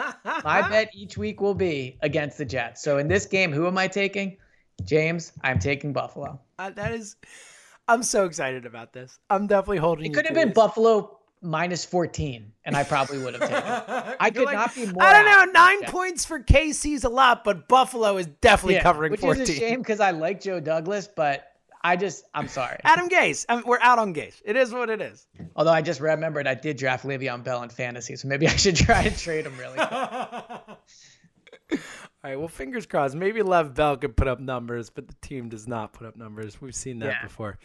[0.44, 2.84] My bet each week will be against the Jets.
[2.84, 4.36] So in this game, who am I taking?
[4.86, 6.40] James, I'm taking Buffalo.
[6.60, 7.16] Uh, that is.
[7.88, 9.20] I'm so excited about this.
[9.30, 10.06] I'm definitely holding.
[10.06, 10.56] It could have been this.
[10.56, 14.18] Buffalo minus 14, and I probably would have taken it.
[14.20, 15.04] I could like, not be more.
[15.04, 15.52] I don't know.
[15.52, 19.42] Nine points for KC's a lot, but Buffalo is definitely Yeah, covering which 14.
[19.42, 21.46] is a shame because I like Joe Douglas, but
[21.84, 22.80] I just, I'm sorry.
[22.86, 23.46] Adam Gase.
[23.50, 24.42] I mean, we're out on Gase.
[24.46, 25.28] It is what it is.
[25.58, 28.78] Although I just remembered I did draft Le'Veon Bell in fantasy, so maybe I should
[28.78, 29.78] try to trade him really.
[32.24, 32.40] All right.
[32.40, 33.16] Well, fingers crossed.
[33.16, 36.62] Maybe Lev Bell could put up numbers, but the team does not put up numbers.
[36.62, 37.24] We've seen that Yeah.
[37.24, 37.58] before.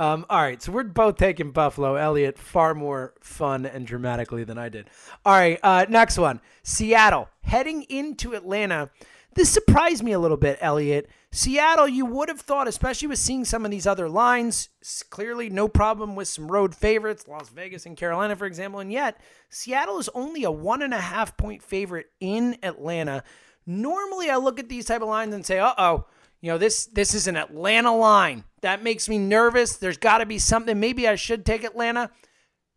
[0.00, 0.60] Um, all right.
[0.60, 1.94] So we're both taking Buffalo.
[1.94, 4.90] Elliot, far more fun and dramatically than I did.
[5.24, 5.60] All right.
[5.62, 7.28] Uh, next one Seattle.
[7.42, 8.90] Heading into Atlanta.
[9.34, 11.08] This surprised me a little bit, Elliot.
[11.30, 14.70] Seattle, you would have thought, especially with seeing some of these other lines,
[15.10, 18.80] clearly no problem with some road favorites, Las Vegas and Carolina, for example.
[18.80, 23.22] And yet, Seattle is only a one and a half point favorite in Atlanta.
[23.66, 26.06] Normally, I look at these type of lines and say, "Uh oh,
[26.40, 29.76] you know this this is an Atlanta line that makes me nervous.
[29.76, 30.78] There's got to be something.
[30.78, 32.10] Maybe I should take Atlanta."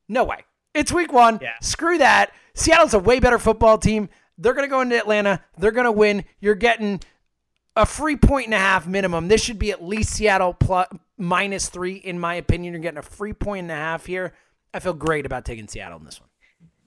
[0.08, 0.40] No way.
[0.74, 1.40] It's week one.
[1.42, 1.54] Yeah.
[1.62, 2.32] Screw that.
[2.56, 4.10] Seattle's a way better football team.
[4.38, 5.44] They're going to go into Atlanta.
[5.58, 6.26] They're going to win.
[6.40, 7.00] You're getting
[7.76, 9.28] a free point and a half minimum.
[9.28, 12.74] This should be at least Seattle plus minus three, in my opinion.
[12.74, 14.34] You're getting a free point and a half here.
[14.74, 16.30] I feel great about taking Seattle in this one.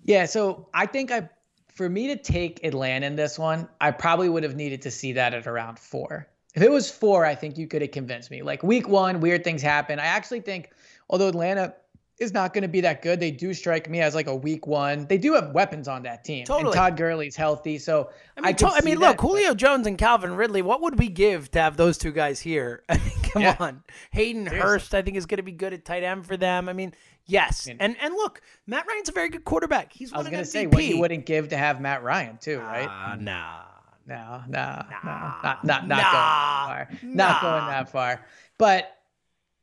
[0.04, 1.28] Yeah, so I think I,
[1.76, 5.12] for me to take Atlanta in this one, I probably would have needed to see
[5.12, 6.26] that at around four.
[6.54, 8.42] If it was four, I think you could have convinced me.
[8.42, 9.98] Like week one, weird things happen.
[10.00, 10.70] I actually think,
[11.10, 11.74] although Atlanta
[12.18, 14.66] is not going to be that good, they do strike me as like a week
[14.66, 15.06] one.
[15.06, 16.46] They do have weapons on that team.
[16.46, 16.68] Totally.
[16.68, 18.08] And Todd Gurley's healthy, so
[18.38, 20.62] I mean, could to- I mean, that, look, Julio Jones and Calvin Ridley.
[20.62, 22.84] What would we give to have those two guys here?
[22.88, 23.56] I mean, come Yeah.
[23.60, 23.82] on.
[24.12, 26.70] Hayden Hurst, I think, is going to be good at tight end for them.
[26.70, 26.94] I mean,
[27.26, 29.92] yes, mean- and and look, Matt Ryan's a very good quarterback.
[29.92, 32.58] He's I was going to say what you wouldn't give to have Matt Ryan too,
[32.60, 32.88] right?
[32.88, 33.62] Uh, nah.
[34.08, 35.10] No, no, no,
[35.42, 36.66] not not not Nah.
[36.66, 36.88] going that far.
[37.02, 38.24] Not going that far.
[38.56, 38.95] But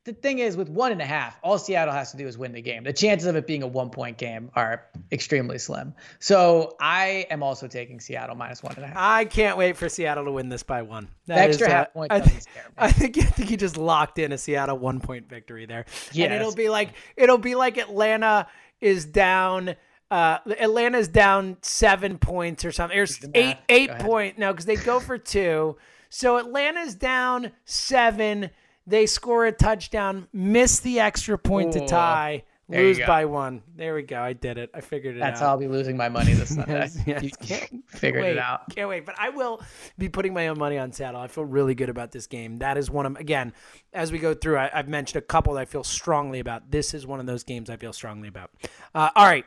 [0.05, 2.51] the thing is, with one and a half, all Seattle has to do is win
[2.51, 2.83] the game.
[2.83, 5.93] The chances of it being a one point game are extremely slim.
[6.19, 8.97] So I am also taking Seattle minus one and a half.
[8.97, 11.07] I can't wait for Seattle to win this by one.
[11.27, 12.69] That extra is, uh, half point I, think, scare.
[12.77, 15.85] I think I think he just locked in a Seattle one point victory there.
[16.11, 18.47] Yeah, and it'll be like it'll be like Atlanta
[18.81, 19.75] is down.
[20.11, 22.99] Uh, Atlanta's down seven points or something.
[22.99, 25.77] Or eight eight point no, because they go for two.
[26.09, 28.51] So Atlanta's down seven.
[28.85, 32.43] They score a touchdown, miss the extra point to tie.
[32.69, 33.61] Lose by one.
[33.75, 34.21] There we go.
[34.21, 34.71] I did it.
[34.73, 35.31] I figured it That's out.
[35.31, 36.73] That's how I'll be losing my money this Sunday.
[36.73, 37.23] Yes, yes.
[37.23, 38.73] You Can't figured wait, it out.
[38.73, 39.05] Can't wait.
[39.05, 39.61] But I will
[39.97, 41.19] be putting my own money on Seattle.
[41.19, 42.59] I feel really good about this game.
[42.59, 43.53] That is one of again,
[43.91, 46.71] as we go through, I, I've mentioned a couple that I feel strongly about.
[46.71, 48.51] This is one of those games I feel strongly about.
[48.95, 49.45] Uh, all right,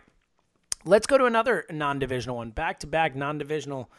[0.84, 2.50] let's go to another non-divisional one.
[2.50, 3.90] Back to back non-divisional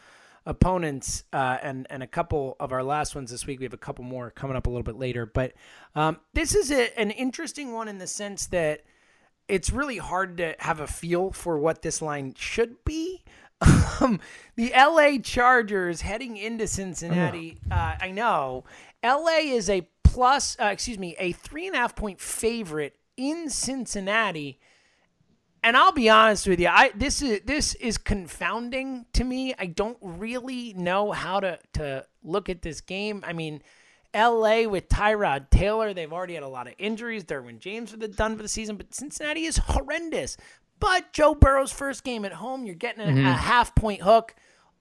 [0.48, 3.60] opponents, uh, and and a couple of our last ones this week.
[3.60, 5.26] We have a couple more coming up a little bit later.
[5.26, 5.52] But
[5.94, 8.82] um, this is a, an interesting one in the sense that
[9.46, 13.22] it's really hard to have a feel for what this line should be.
[14.00, 14.20] Um,
[14.54, 17.58] the LA Chargers heading into Cincinnati.
[17.68, 18.62] Uh, I know
[19.02, 23.50] LA is a plus, uh, excuse me, a three and a half point favorite in
[23.50, 24.60] Cincinnati.
[25.62, 29.54] And I'll be honest with you, I this is this is confounding to me.
[29.58, 33.24] I don't really know how to to look at this game.
[33.26, 33.62] I mean,
[34.14, 37.24] LA with Tyrod Taylor, they've already had a lot of injuries.
[37.24, 40.36] Derwin James the done for the season, but Cincinnati is horrendous.
[40.80, 43.24] But Joe Burrow's first game at home, you're getting a, a mm-hmm.
[43.24, 44.34] half point hook.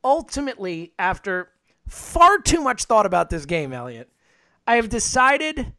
[0.04, 1.50] Ultimately, after
[1.88, 4.10] far too much thought about this game, Elliot,
[4.68, 5.74] I have decided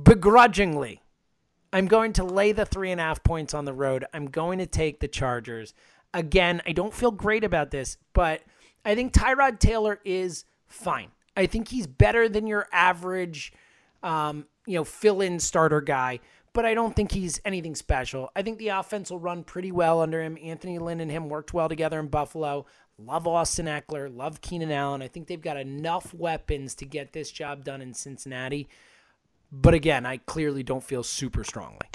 [0.00, 1.02] begrudgingly
[1.72, 4.04] I'm going to lay the three and a half points on the road.
[4.12, 5.74] I'm going to take the Chargers.
[6.12, 8.42] Again, I don't feel great about this, but
[8.84, 11.08] I think Tyrod Taylor is fine.
[11.36, 13.52] I think he's better than your average,
[14.02, 16.20] um, you know, fill-in starter guy.
[16.52, 18.30] But I don't think he's anything special.
[18.34, 20.36] I think the offense will run pretty well under him.
[20.42, 22.66] Anthony Lynn and him worked well together in Buffalo.
[22.98, 24.14] Love Austin Ekeler.
[24.14, 25.00] Love Keenan Allen.
[25.00, 28.68] I think they've got enough weapons to get this job done in Cincinnati.
[29.52, 31.86] But again, I clearly don't feel super strongly.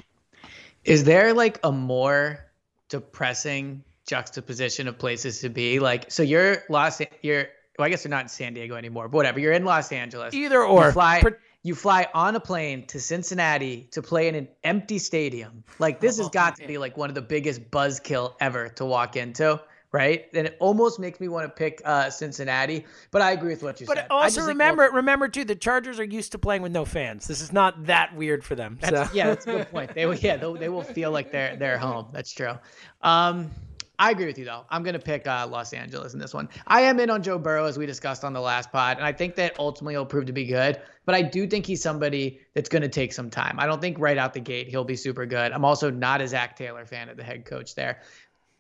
[0.84, 2.46] Is there like a more
[2.90, 5.80] depressing juxtaposition of places to be?
[5.80, 7.48] Like, so you're Los, you're,
[7.80, 9.40] well, I guess you're not in San Diego anymore, but whatever.
[9.40, 10.34] You're in Los Angeles.
[10.34, 10.88] Either or.
[10.88, 15.00] You fly, Per- you fly on a plane to Cincinnati to play in an empty
[15.00, 15.64] stadium.
[15.80, 18.86] Like, this has oh, got to be like one of the biggest buzzkill ever to
[18.86, 19.60] walk into.
[19.96, 23.64] Right, and it almost makes me want to pick uh, Cincinnati, but I agree with
[23.64, 24.08] what you But said.
[24.10, 26.84] But also just think remember, remember too, the Chargers are used to playing with no
[26.84, 27.28] fans.
[27.28, 28.78] This is not that weird for them.
[28.84, 29.08] So.
[29.14, 29.96] Yeah, that's a good point.
[29.96, 32.08] They will, yeah, they will feel like they're they're home.
[32.12, 32.56] That's true.
[33.04, 33.52] Um,
[33.98, 34.66] I agree with you though.
[34.70, 36.50] I'm gonna pick uh, Los Angeles in this one.
[36.68, 39.14] I am in on Joe Burrow as we discussed on the last pod, and I
[39.14, 40.82] think that ultimately he'll prove to be good.
[41.06, 43.60] But I do think he's somebody that's gonna take some time.
[43.60, 45.52] I don't think right out the gate he'll be super good.
[45.52, 48.02] I'm also not a Zac Taylor fan of the head coach there.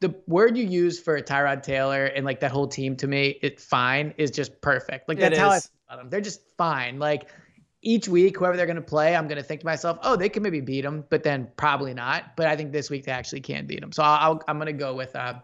[0.01, 3.59] The word you use for Tyrod Taylor and like that whole team to me, it
[3.59, 5.07] fine is just perfect.
[5.07, 6.09] Like that's how I about them.
[6.09, 6.99] They're just fine.
[6.99, 7.29] Like
[7.81, 10.27] each week, whoever they're going to play, I'm going to think to myself, oh, they
[10.27, 12.35] can maybe beat them, but then probably not.
[12.35, 13.91] But I think this week they actually can beat them.
[13.91, 15.35] So I'll, I'll, I'm going to go with uh,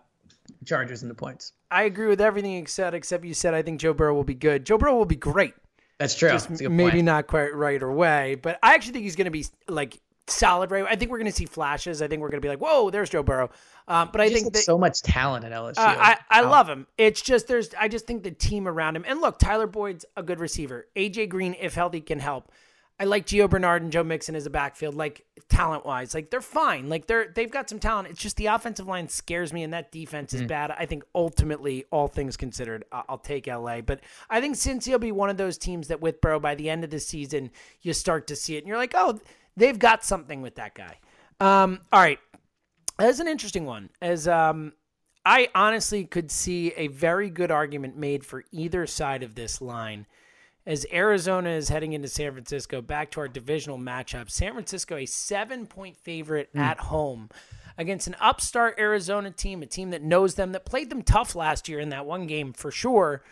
[0.66, 1.54] Chargers and the points.
[1.70, 4.34] I agree with everything you said, except you said I think Joe Burrow will be
[4.34, 4.66] good.
[4.66, 5.54] Joe Burrow will be great.
[6.00, 6.30] That's true.
[6.30, 7.06] That's maybe point.
[7.06, 10.02] not quite right away, but I actually think he's going to be like
[10.32, 10.86] solid right.
[10.90, 12.02] I think we're going to see flashes.
[12.02, 13.50] I think we're going to be like, whoa, there's Joe Burrow.
[13.88, 15.78] Um, but I think that, so much talent at LSU.
[15.80, 16.52] Uh, I, I Wow.
[16.52, 16.88] love him.
[16.98, 19.04] It's just there's I just think the team around him.
[19.08, 20.88] And look, Tyler Boyd's a good receiver.
[20.96, 22.52] AJ Green, if healthy, can help.
[23.00, 26.14] I like Gio Bernard and Joe Mixon as a backfield, like talent wise.
[26.14, 26.88] Like they're fine.
[26.88, 28.10] Like they're they've got some talent.
[28.10, 30.70] It's just the offensive line scares me and that defense is bad.
[30.70, 33.82] I think ultimately, all things considered, I'll take LA.
[33.82, 36.70] But I think Cincy will be one of those teams that with Burrow by the
[36.70, 37.50] end of the season,
[37.82, 39.20] you start to see it and you're like, oh,
[39.58, 40.98] they've got something with that guy.
[41.40, 42.20] Um, all right.
[42.98, 43.90] That's an interesting one.
[44.02, 44.74] As um,
[45.26, 50.06] I honestly could see a very good argument made for either side of this line.
[50.66, 54.30] As Arizona is heading into San Francisco, back to our divisional matchup.
[54.30, 57.30] San Francisco, a seven point favorite at home
[57.78, 61.68] against an upstart Arizona team, a team that knows them, that played them tough last
[61.68, 63.24] year in that one game for sure.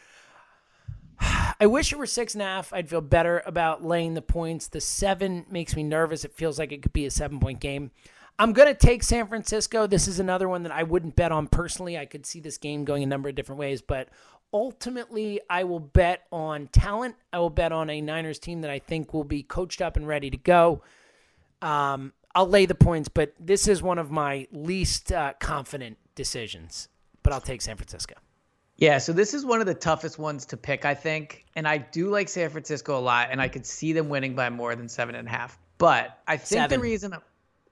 [1.22, 2.72] I wish it were six and a half.
[2.72, 4.68] I'd feel better about laying the points.
[4.68, 6.24] The seven makes me nervous.
[6.24, 7.92] It feels like it could be a seven point game.
[8.38, 9.86] I'm going to take San Francisco.
[9.86, 11.98] This is another one that I wouldn't bet on personally.
[11.98, 14.08] I could see this game going a number of different ways, but
[14.54, 17.16] ultimately, I will bet on talent.
[17.34, 20.08] I will bet on a Niners team that I think will be coached up and
[20.08, 20.82] ready to go.
[21.62, 26.88] Um, I'll lay the points, but this is one of my least uh, confident decisions.
[27.24, 28.16] But I'll take San Francisco.
[28.80, 31.46] Yeah, so this is one of the toughest ones to pick, I think.
[31.56, 34.50] And I do like San Francisco a lot, and I could see them winning by
[34.50, 35.60] more than seven and a half.
[35.78, 36.80] But I think Seven.
[36.80, 37.14] the reason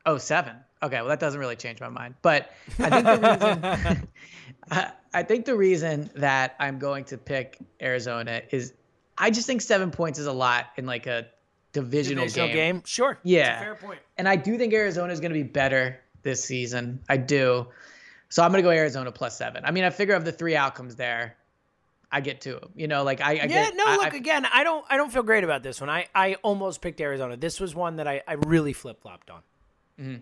[0.06, 0.56] oh seven.
[0.84, 2.16] Okay, well that doesn't really change my mind.
[2.22, 4.08] But I think the reason
[4.72, 8.74] I, I think the reason that I'm going to pick Arizona is
[9.18, 11.28] I just think seven points is a lot in like a
[11.74, 12.76] divisional, Divisional game.
[12.76, 13.20] game, sure.
[13.24, 13.60] Yeah.
[13.60, 14.00] fair point.
[14.18, 17.02] And I do think Arizona is going to be better this season.
[17.10, 17.68] I do.
[18.30, 19.64] So I'm going to go Arizona plus seven.
[19.66, 21.36] I mean, I figure of the three outcomes there,
[22.12, 22.60] I get two.
[22.76, 23.76] You know, like I, I yeah, get.
[23.76, 23.84] no.
[23.88, 24.46] I- look I- again.
[24.54, 24.86] I don't.
[24.90, 25.90] I don't feel great about this one.
[25.90, 27.38] I, I almost picked Arizona.
[27.38, 29.42] This was one that I, I really flip flopped on.
[29.98, 30.18] yeah,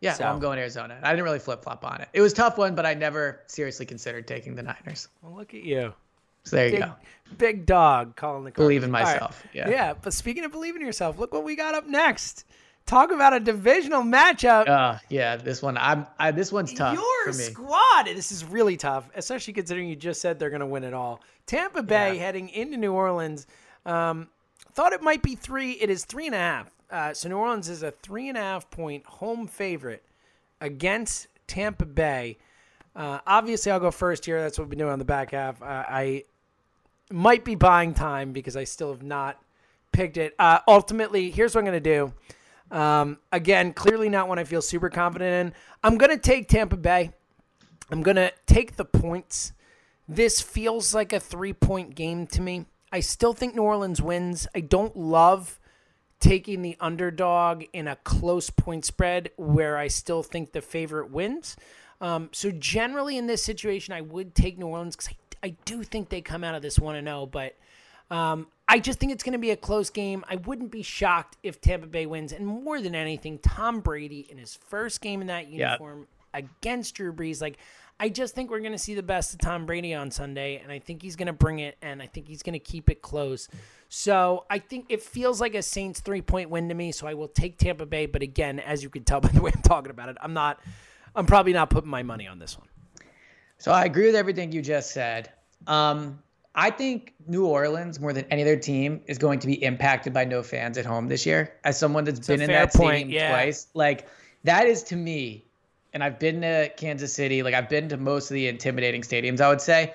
[0.00, 0.98] Yeah, So- well, I'm going Arizona.
[1.02, 2.08] I didn't really flip flop on it.
[2.12, 5.08] It was a tough one, but I never seriously considered taking the Niners.
[5.22, 5.94] Well, look at you.
[6.44, 6.92] So there you go.
[7.38, 8.94] big dog calling the Believe in.
[8.94, 9.14] All right.
[9.14, 9.42] myself.
[9.52, 9.68] Yeah.
[9.68, 12.44] Yeah, but speaking of believing in yourself, look what we got up next.
[12.86, 14.68] Talk about a divisional matchup.
[14.68, 15.76] Uh, yeah, this one.
[15.76, 16.06] I'm.
[16.20, 17.44] I, this one's tough Your for me.
[17.44, 18.06] squad.
[18.06, 21.20] This is really tough, especially considering you just said they're going to win it all.
[21.46, 22.20] Tampa Bay Yeah.
[22.22, 23.48] heading into New Orleans.
[23.84, 24.28] Um,
[24.72, 25.72] thought it might be three.
[25.72, 26.70] It is three and a half.
[26.88, 30.04] Uh, so New Orleans is a three and a half point home favorite
[30.60, 32.38] against Tampa Bay.
[32.94, 34.40] Uh, obviously, I'll go first here.
[34.40, 35.60] That's what we've been doing on the back half.
[35.60, 36.22] Uh, I
[37.10, 39.42] might be buying time because I still have not
[39.90, 40.34] picked it.
[40.38, 42.12] Uh, ultimately, here's what I'm going to do.
[42.70, 45.54] Um, again, clearly not one I feel super confident in.
[45.82, 47.12] I'm going to take Tampa Bay.
[47.90, 49.52] I'm going to take the points.
[50.08, 52.66] This feels like a three point game to me.
[52.92, 54.46] I still think New Orleans wins.
[54.54, 55.58] I don't love
[56.18, 61.56] taking the underdog in a close point spread where I still think the favorite wins.
[62.00, 65.82] Um, so generally in this situation, I would take New Orleans because I, I do
[65.82, 67.26] think they come out of this one and zero.
[67.26, 67.56] But
[68.10, 70.24] um, I just think it's going to be a close game.
[70.28, 72.32] I wouldn't be shocked if Tampa Bay wins.
[72.32, 77.12] And more than anything, Tom Brady in his first game in that uniform against Drew
[77.12, 77.58] Brees, like.
[77.98, 80.70] I just think we're going to see the best of Tom Brady on Sunday, and
[80.70, 83.00] I think he's going to bring it, and I think he's going to keep it
[83.00, 83.48] close.
[83.88, 86.92] So I think it feels like a Saints three point win to me.
[86.92, 89.50] So I will take Tampa Bay, but again, as you can tell by the way
[89.54, 90.60] I'm talking about it, I'm not.
[91.14, 92.68] I'm probably not putting my money on this one.
[93.56, 95.32] So I agree with everything you just said.
[95.66, 96.22] Um,
[96.56, 100.24] I think New Orleans, more than any other team, is going to be impacted by
[100.24, 101.52] no fans at home this year.
[101.64, 103.30] As someone that's a been in that point, stadium yeah.
[103.30, 104.08] twice, like
[104.44, 105.44] that is to me,
[105.92, 109.40] and I've been to Kansas City, like I've been to most of the intimidating stadiums.
[109.40, 109.92] I would say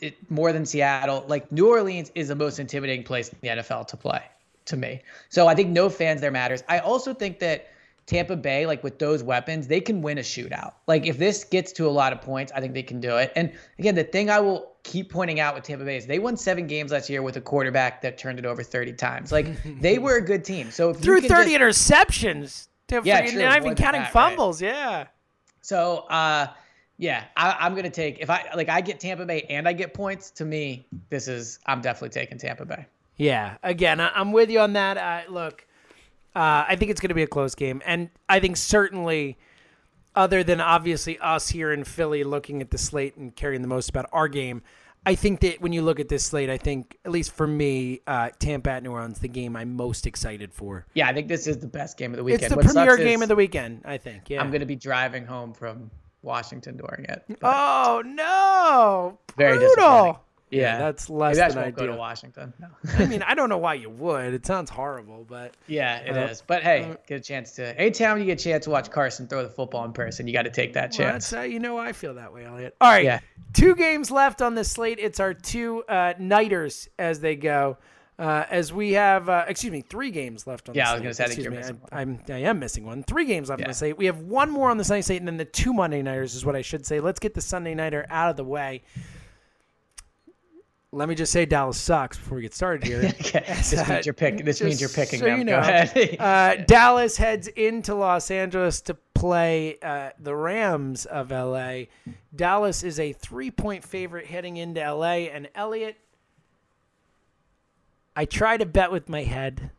[0.00, 1.24] it, more than Seattle.
[1.28, 4.22] Like New Orleans is the most intimidating place in the NFL to play
[4.66, 5.02] to me.
[5.28, 6.62] So I think no fans there matters.
[6.68, 7.68] I also think that
[8.06, 10.72] Tampa Bay, like with those weapons, they can win a shootout.
[10.86, 13.32] Like if this gets to a lot of points, I think they can do it.
[13.36, 16.36] And again, the thing I will keep pointing out with Tampa Bay is they won
[16.36, 19.30] seven games last year with a quarterback that turned it over 30 times.
[19.32, 19.46] Like
[19.80, 20.70] they were a good team.
[20.70, 22.68] So if you Threw can 30 just- interceptions.
[23.04, 24.30] Yeah, freaking- true, not even counting that, right?
[24.30, 24.60] fumbles.
[24.60, 25.06] Yeah.
[25.60, 26.48] So, uh,
[26.98, 29.94] yeah, I, I'm gonna take if I like I get Tampa Bay and I get
[29.94, 30.30] points.
[30.32, 32.84] To me, this is I'm definitely taking Tampa Bay.
[33.16, 33.56] Yeah.
[33.62, 34.98] Again, I, I'm with you on that.
[34.98, 35.66] Uh, look,
[36.34, 39.38] uh, I think it's going to be a close game, and I think certainly,
[40.14, 43.88] other than obviously us here in Philly looking at the slate and caring the most
[43.88, 44.62] about our game,
[45.06, 48.00] I think that when you look at this slate, I think at least for me,
[48.06, 50.86] uh, Tampa at New Orleans, the game I'm most excited for.
[50.94, 52.42] Yeah, I think this is the best game of the weekend.
[52.44, 53.82] It's the What premier game of the weekend.
[53.84, 54.28] I think.
[54.28, 54.42] Yeah.
[54.42, 55.90] I'm gonna be driving home from
[56.22, 57.24] Washington during it.
[57.42, 59.18] Oh no!
[59.36, 59.74] Very Brutal.
[59.76, 60.16] disappointing.
[60.50, 61.98] Yeah, that's less Maybe I than just won't go to ideal.
[62.00, 62.52] Washington.
[62.58, 62.68] No.
[62.98, 64.34] I mean, I don't know why you would.
[64.34, 66.40] It sounds horrible, but yeah, it is.
[66.40, 67.78] Uh, But hey, get a chance to.
[67.80, 70.42] Anytime you get a chance to watch Carson throw the football in person, you got
[70.42, 71.30] to take that chance.
[71.30, 72.74] that's how you know I feel that way, Elliot.
[72.80, 73.04] All right.
[73.04, 73.20] Yeah.
[73.52, 74.98] Two games left on the slate.
[74.98, 77.76] It's our two uh, nighters as they go.
[78.18, 81.06] Uh, as we have, uh, excuse me, three games left on Yeah, the I slate.
[81.08, 83.02] was gonna say, Excuse you're me, I, I'm, I am missing one.
[83.02, 83.68] Three games left on Yeah.
[83.68, 83.96] the slate.
[83.96, 86.44] We have one more on the Sunday slate, and then the two Monday nighters is
[86.44, 87.00] what I should say.
[87.00, 88.82] Let's get the Sunday nighter out of the way.
[90.92, 92.98] Let me just say Dallas sucks before we get started here.
[93.20, 94.44] okay, this means you're picking.
[94.44, 95.38] This means you're picking so them.
[95.38, 96.16] you Go ahead.
[96.20, 101.82] uh, Dallas heads into Los Angeles to play uh, the Rams of LA.
[102.34, 105.28] Dallas is a three point favorite heading into LA.
[105.30, 105.96] And Elliot,
[108.16, 109.70] I try to bet with my head.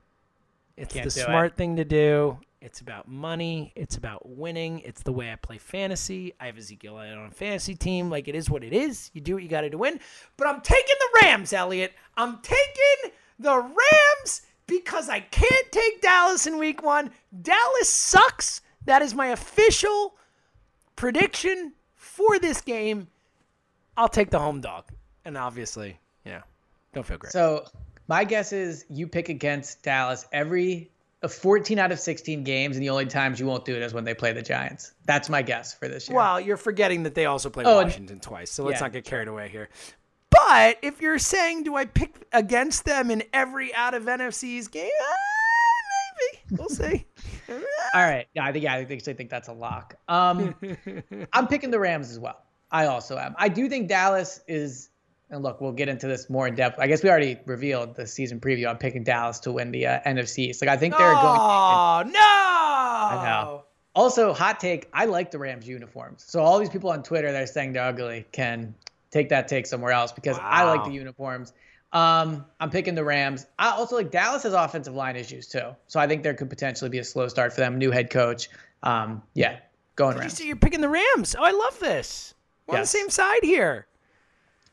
[0.77, 1.25] It's Can't the do it.
[1.25, 2.37] smart thing to do.
[2.61, 3.73] It's about money.
[3.75, 4.79] It's about winning.
[4.81, 6.33] It's the way I play fantasy.
[6.39, 8.11] I have Ezekiel Elliott on a fantasy team.
[8.11, 9.09] Like it is what it is.
[9.13, 9.99] You do what you got to do win.
[10.37, 11.93] But I'm taking the Rams, Elliot.
[12.17, 17.09] I'm taking the Rams because I can't take Dallas in week one.
[17.41, 18.61] Dallas sucks.
[18.85, 20.15] That is my official
[20.95, 23.07] prediction for this game.
[23.97, 24.85] I'll take the home dog.
[25.25, 26.41] And obviously, yeah,
[26.93, 27.33] don't feel great.
[27.33, 27.65] So
[28.07, 30.90] my guess is you pick against Dallas every
[31.29, 34.03] 14 out of 16 games, and the only times you won't do it is when
[34.03, 34.93] they play the Giants.
[35.05, 36.17] That's my guess for this year.
[36.17, 38.93] Well, you're forgetting that they also play Oh, and- Washington twice, so let's yeah, not
[38.93, 39.69] get carried away here.
[40.31, 44.89] But if you're saying, do I pick against them in every out of NFC's game?
[45.01, 45.13] Uh,
[46.49, 47.05] maybe we'll see.
[47.93, 48.27] All right.
[48.33, 49.95] Yeah, I think yeah, I think I think that's a lock.
[50.07, 50.55] Um,
[51.33, 52.43] I'm picking the Rams as well.
[52.71, 53.35] I also am.
[53.37, 54.89] I do think Dallas is.
[55.31, 56.77] And look, we'll get into this more in depth.
[56.77, 58.67] I guess we already revealed the season preview.
[58.69, 60.49] I'm picking Dallas to win the uh, NFC.
[60.49, 60.61] East.
[60.61, 61.39] Like I think they're going.
[61.39, 62.19] Oh no!
[62.19, 63.63] I know.
[63.95, 64.89] Also, hot take.
[64.93, 66.23] I like the Rams uniforms.
[66.27, 68.75] So all these people on Twitter that are saying they're ugly can
[69.09, 71.53] take that take somewhere else because I like the uniforms.
[71.93, 73.47] Um, I'm picking the Rams.
[73.59, 75.75] I also like Dallas has offensive line issues too.
[75.87, 77.77] So I think there could potentially be a slow start for them.
[77.77, 78.49] New head coach.
[78.83, 79.59] Um, yeah,
[79.95, 80.33] going You Rams.
[80.33, 81.35] see, you're picking the Rams.
[81.37, 82.33] Oh, I love this.
[82.67, 83.87] We're on the same side here.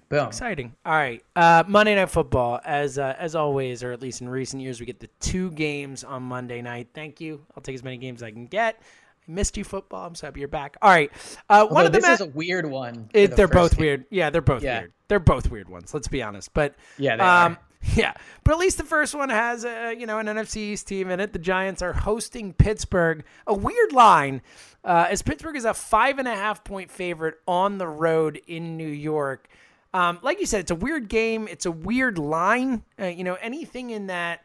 [0.08, 0.26] Boom.
[0.28, 0.74] Exciting.
[0.86, 1.22] All right.
[1.36, 4.86] Uh, Monday Night Football, as uh, as always, or at least in recent years, we
[4.86, 6.88] get the two games on Monday night.
[6.94, 7.44] Thank you.
[7.54, 8.80] I'll take as many games as I can get.
[8.80, 10.06] I missed you, football.
[10.06, 10.78] I'm so happy you're back.
[10.80, 11.12] All right.
[11.50, 13.10] Uh, one of the this ma- is a weird one.
[13.12, 13.80] it, the they're both game.
[13.84, 14.04] weird.
[14.10, 14.78] Yeah, they're both Yeah.
[14.80, 14.92] weird.
[15.08, 15.92] They're both weird ones.
[15.92, 16.54] Let's be honest.
[16.54, 17.58] But Yeah, they um, are.
[17.94, 18.14] yeah.
[18.44, 21.20] But at least the first one has a you know an NFC East team in
[21.20, 21.34] it.
[21.34, 23.24] The Giants are hosting Pittsburgh.
[23.46, 24.40] A weird line,
[24.84, 28.78] uh, as Pittsburgh is a five and a half point favorite on the road in
[28.78, 29.48] New York.
[29.94, 31.48] Um, like you said, it's a weird game.
[31.48, 32.82] It's a weird line.
[33.00, 34.44] Uh, you know, anything in that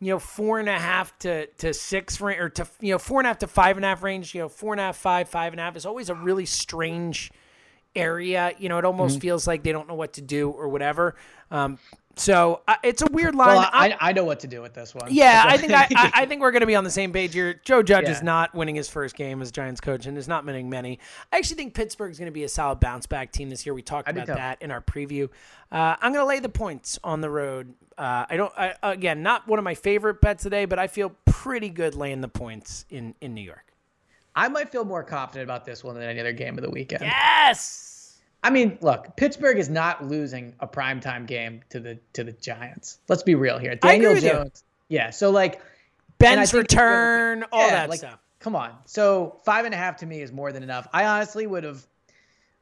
[0.00, 3.20] you know, four and a half to, to six range, or to, you know, four
[3.20, 4.96] and a half to five and a half range, you know, four and a half,
[4.96, 7.30] five, five and a half is always a really strange
[7.94, 8.52] area.
[8.58, 9.20] You know, it almost Mm-hmm.
[9.20, 11.14] feels like they don't know what to do or whatever.
[11.52, 11.78] Um,
[12.16, 13.48] so uh, it's a weird line.
[13.56, 15.08] Well, I'm- I, I know what to do with this one.
[15.10, 17.32] yeah, I think I, I, I think we're going to be on the same page
[17.32, 17.60] here.
[17.64, 20.68] Joe Judge is not winning his first game as Giants coach and is not winning
[20.68, 20.98] many.
[21.32, 23.74] I actually think Pittsburgh's going to be a solid bounce back team this year.
[23.74, 24.34] We talked do about too.
[24.34, 25.30] that in our preview.
[25.70, 27.72] Uh, I'm going to lay the points on the road.
[27.96, 28.52] Uh, I don't.
[28.58, 32.20] I, again, not one of my favorite bets today, but I feel pretty good laying
[32.20, 33.72] the points in in New York.
[34.34, 37.02] I might feel more confident about this one than any other game of the weekend.
[37.02, 37.88] Yes.
[38.42, 42.98] I mean, look, Pittsburgh is not losing a primetime game to the to the Giants.
[43.08, 43.76] Let's be real here.
[43.76, 44.30] Daniel with you.
[44.30, 44.64] Jones.
[44.88, 45.60] Yeah, so like
[46.18, 48.18] Ben's return, all yeah, that like, stuff.
[48.40, 48.72] Come on.
[48.86, 50.88] So five and a half to me is more than enough.
[50.92, 51.86] I honestly would have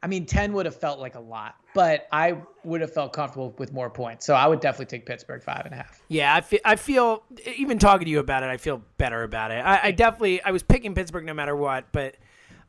[0.03, 3.53] I mean, ten would have felt like a lot, but I would have felt comfortable
[3.59, 4.25] with more points.
[4.25, 6.01] So I would definitely take Pittsburgh five and a half.
[6.07, 7.23] Yeah, I feel, I feel
[7.55, 9.63] even talking to you about it, I feel better about it.
[9.63, 12.15] I, I definitely I was picking Pittsburgh no matter what, but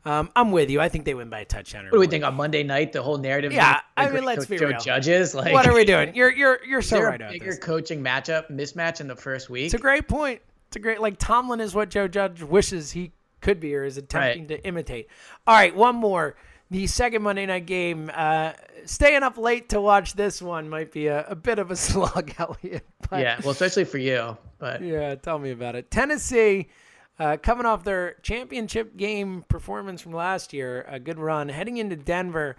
[0.05, 0.81] um, I'm with you.
[0.81, 1.85] I think they win by a touchdown.
[1.85, 2.11] or What do we more.
[2.11, 2.91] think on Monday night?
[2.91, 3.53] The whole narrative.
[3.53, 4.79] Yeah, of I mean, let's coach be Joe real.
[4.79, 5.33] Judges.
[5.33, 6.13] Like, What are we doing?
[6.15, 9.65] You're you're you're so right a bigger coaching matchup mismatch in the first week?
[9.65, 10.41] It's a great point.
[10.67, 13.97] It's a great like Tomlin is what Joe Judge wishes he could be or is
[13.97, 15.07] attempting to imitate.
[15.47, 16.35] All right, one more.
[16.71, 18.09] The second Monday night game.
[18.13, 18.53] Uh,
[18.85, 22.33] staying up late to watch this one might be a, a bit of a slug,
[22.39, 22.83] Elliot.
[23.09, 24.37] But yeah, well, especially for you.
[24.57, 25.91] But Yeah, tell me about it.
[25.91, 26.69] Tennessee,
[27.19, 31.95] uh, coming off their championship game performance from last year, a good run, heading into
[31.95, 32.55] Denver.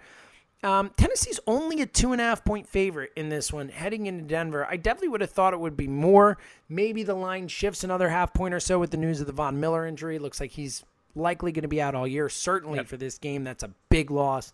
[0.63, 4.23] Um, Tennessee's only a two and a half point favorite in this one, heading into
[4.23, 4.65] Denver.
[4.65, 6.37] I definitely would have thought it would be more.
[6.69, 9.59] Maybe the line shifts another half point or so with the news of the Von
[9.59, 10.17] Miller injury.
[10.17, 10.83] Looks like he's
[11.15, 13.43] likely going to be out all year, certainly for this game.
[13.43, 14.53] That's a big loss.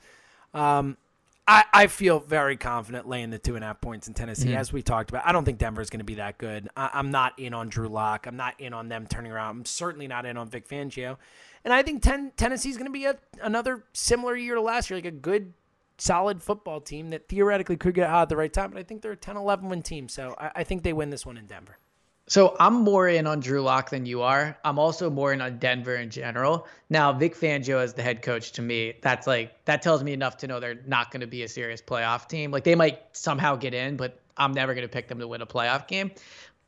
[0.54, 0.97] Um,
[1.48, 4.58] I, I feel very confident laying the two and a half points in Tennessee, mm-hmm.
[4.58, 5.26] as we talked about.
[5.26, 6.70] I don't think Denver's going to be that good.
[6.78, 8.28] I, I'm not in on Drew Lock.
[8.28, 9.50] I'm not in on them turning around.
[9.50, 11.18] I'm certainly not in on Vic Fangio.
[11.66, 14.98] And I think ten, Tennessee's going to be a, another similar year to last year,
[14.98, 15.54] like a good,
[15.98, 18.72] solid football team that theoretically could get hot at the right time.
[18.72, 20.10] But I think they're a 10 11 win team.
[20.10, 21.78] So I, I think they win this one in Denver.
[22.28, 24.58] So I'm more in on Drew Lock than you are.
[24.64, 26.68] I'm also more in on Denver in general.
[26.90, 30.38] Now, Vic Fangio as the head coach to me, that's like that tells me enough
[30.38, 32.52] to know they're not going to be a serious playoff team.
[32.52, 35.42] Like they might somehow get in, but I'm never going to pick them to win
[35.42, 36.12] a playoff game.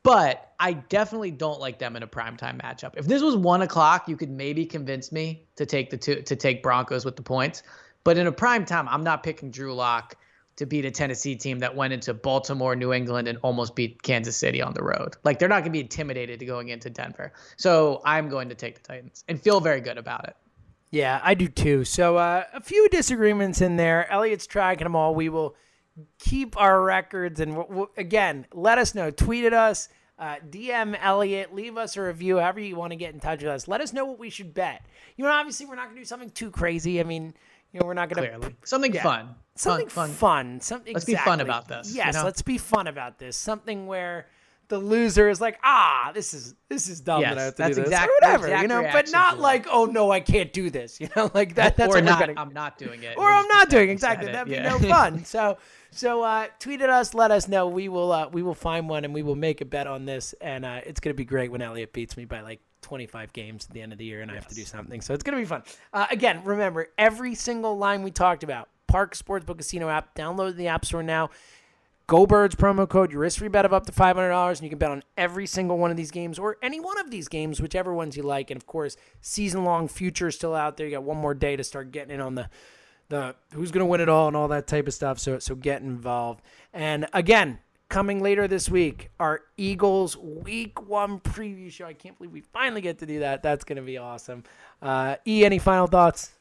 [0.02, 2.92] But I definitely don't like them in a primetime matchup.
[2.96, 6.36] If this was one o'clock, you could maybe convince me to take the two to
[6.36, 7.62] take Broncos with the points.
[8.04, 10.16] But in a prime time, I'm not picking Drew Lock
[10.56, 14.36] to beat a Tennessee team that went into Baltimore, New England, and almost beat Kansas
[14.36, 15.16] City on the road.
[15.24, 17.32] Like they're not going to be intimidated to going into Denver.
[17.56, 20.36] So I'm going to take the Titans and feel very good about it.
[20.90, 21.84] Yeah, I do too.
[21.84, 24.08] So uh, a few disagreements in there.
[24.12, 25.14] Elliot's tracking them all.
[25.14, 25.56] We will
[26.20, 29.10] keep our records, and we'll, we'll- again, let us know.
[29.10, 29.88] Tweet at us,
[30.20, 32.38] uh, DM Elliot, leave us a review.
[32.38, 33.66] However you want to get in touch with us.
[33.66, 34.86] Let us know what we should bet.
[35.16, 37.00] You know, obviously we're not going to do something too crazy.
[37.00, 37.34] I mean,
[37.72, 40.60] you know, we're not going to something fun, something fun, fun.
[40.60, 40.94] Something.
[40.94, 42.24] Let's be fun about this, you Yes, know?
[42.24, 43.36] let's be fun about this.
[43.36, 44.26] Something where
[44.68, 47.62] the loser is like, ah, this is this is dumb Yes, that I have to
[47.62, 48.88] that's do this, exact- or whatever, exact you know.
[48.92, 51.76] But not like, oh no, I can't do this, you know, like that.
[51.76, 52.18] That's or not.
[52.18, 52.38] getting.
[52.38, 53.16] I'm not doing it.
[53.18, 54.32] or I'm not doing exactly.
[54.32, 54.56] That'd it.
[54.56, 54.70] be Yeah.
[54.70, 55.24] no fun.
[55.24, 55.58] So
[55.90, 57.68] so uh, tweet at us, let us know.
[57.68, 60.32] We will uh, we will find one and we will make a bet on this,
[60.40, 63.72] and uh, it's gonna be great when Elliot beats me by like 25 games at
[63.74, 65.00] the end of the year, and I have to do something.
[65.02, 65.62] So it's gonna be fun.
[65.92, 68.68] Uh, again, remember every single line we talked about.
[68.94, 70.14] Parx Sportsbook Casino app.
[70.14, 71.30] Download the App Store now.
[72.06, 73.10] Go Birds promo code.
[73.10, 75.02] Your risk free bet of up to five hundred dollars, and you can bet on
[75.16, 78.22] every single one of these games or any one of these games, whichever ones you
[78.22, 78.50] like.
[78.50, 80.86] And of course, season long future is still out there.
[80.86, 82.48] You got one more day to start getting in on the
[83.08, 85.18] the who's going to win it all and all that type of stuff.
[85.18, 86.42] So so get involved.
[86.72, 91.86] And again, coming later this week, our Eagles Week One preview show.
[91.86, 93.42] I can't believe we finally get to do that.
[93.42, 94.44] That's going to be awesome.
[94.82, 96.32] Uh, e, any final thoughts?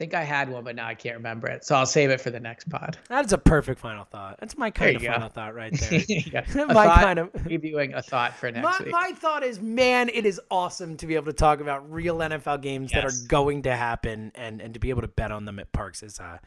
[0.00, 1.62] Think I had one, but now I can't remember it.
[1.62, 2.96] So I'll save it for the next pod.
[3.10, 4.38] That's a perfect final thought.
[4.40, 5.12] That's my kind of go.
[5.12, 6.00] final thought right there.
[6.08, 6.42] yeah.
[6.64, 8.92] My thought, kind of- previewing a thought for next My, week.
[8.92, 12.62] my thought is, man, it is awesome to be able to talk about real NFL
[12.62, 15.58] games that are going to happen, and and to be able to bet on them
[15.58, 16.38] at Parx is uh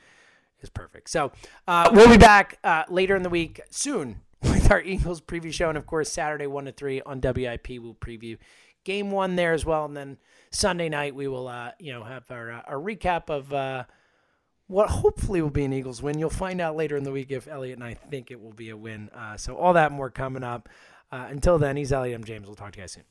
[0.62, 1.12] is perfect.
[1.12, 1.32] So
[1.68, 5.70] uh, we'll be back uh, later in the week soon with our Eagles preview show,
[5.70, 8.36] and of course Saturday one to three on WIP we'll preview
[8.84, 10.18] game one there as well, and then
[10.52, 13.54] Sunday night we will uh you know have our uh, our recap of.
[13.54, 13.84] uh
[14.68, 16.18] what hopefully will be an Eagles win.
[16.18, 18.70] You'll find out later in the week if Elliot and I think it will be
[18.70, 19.10] a win.
[19.14, 20.70] Uh, so all that more coming up.
[21.12, 22.16] Uh, until then, he's Elliot.
[22.16, 22.48] I'm James.
[22.48, 23.04] We'll talk to you guys soon.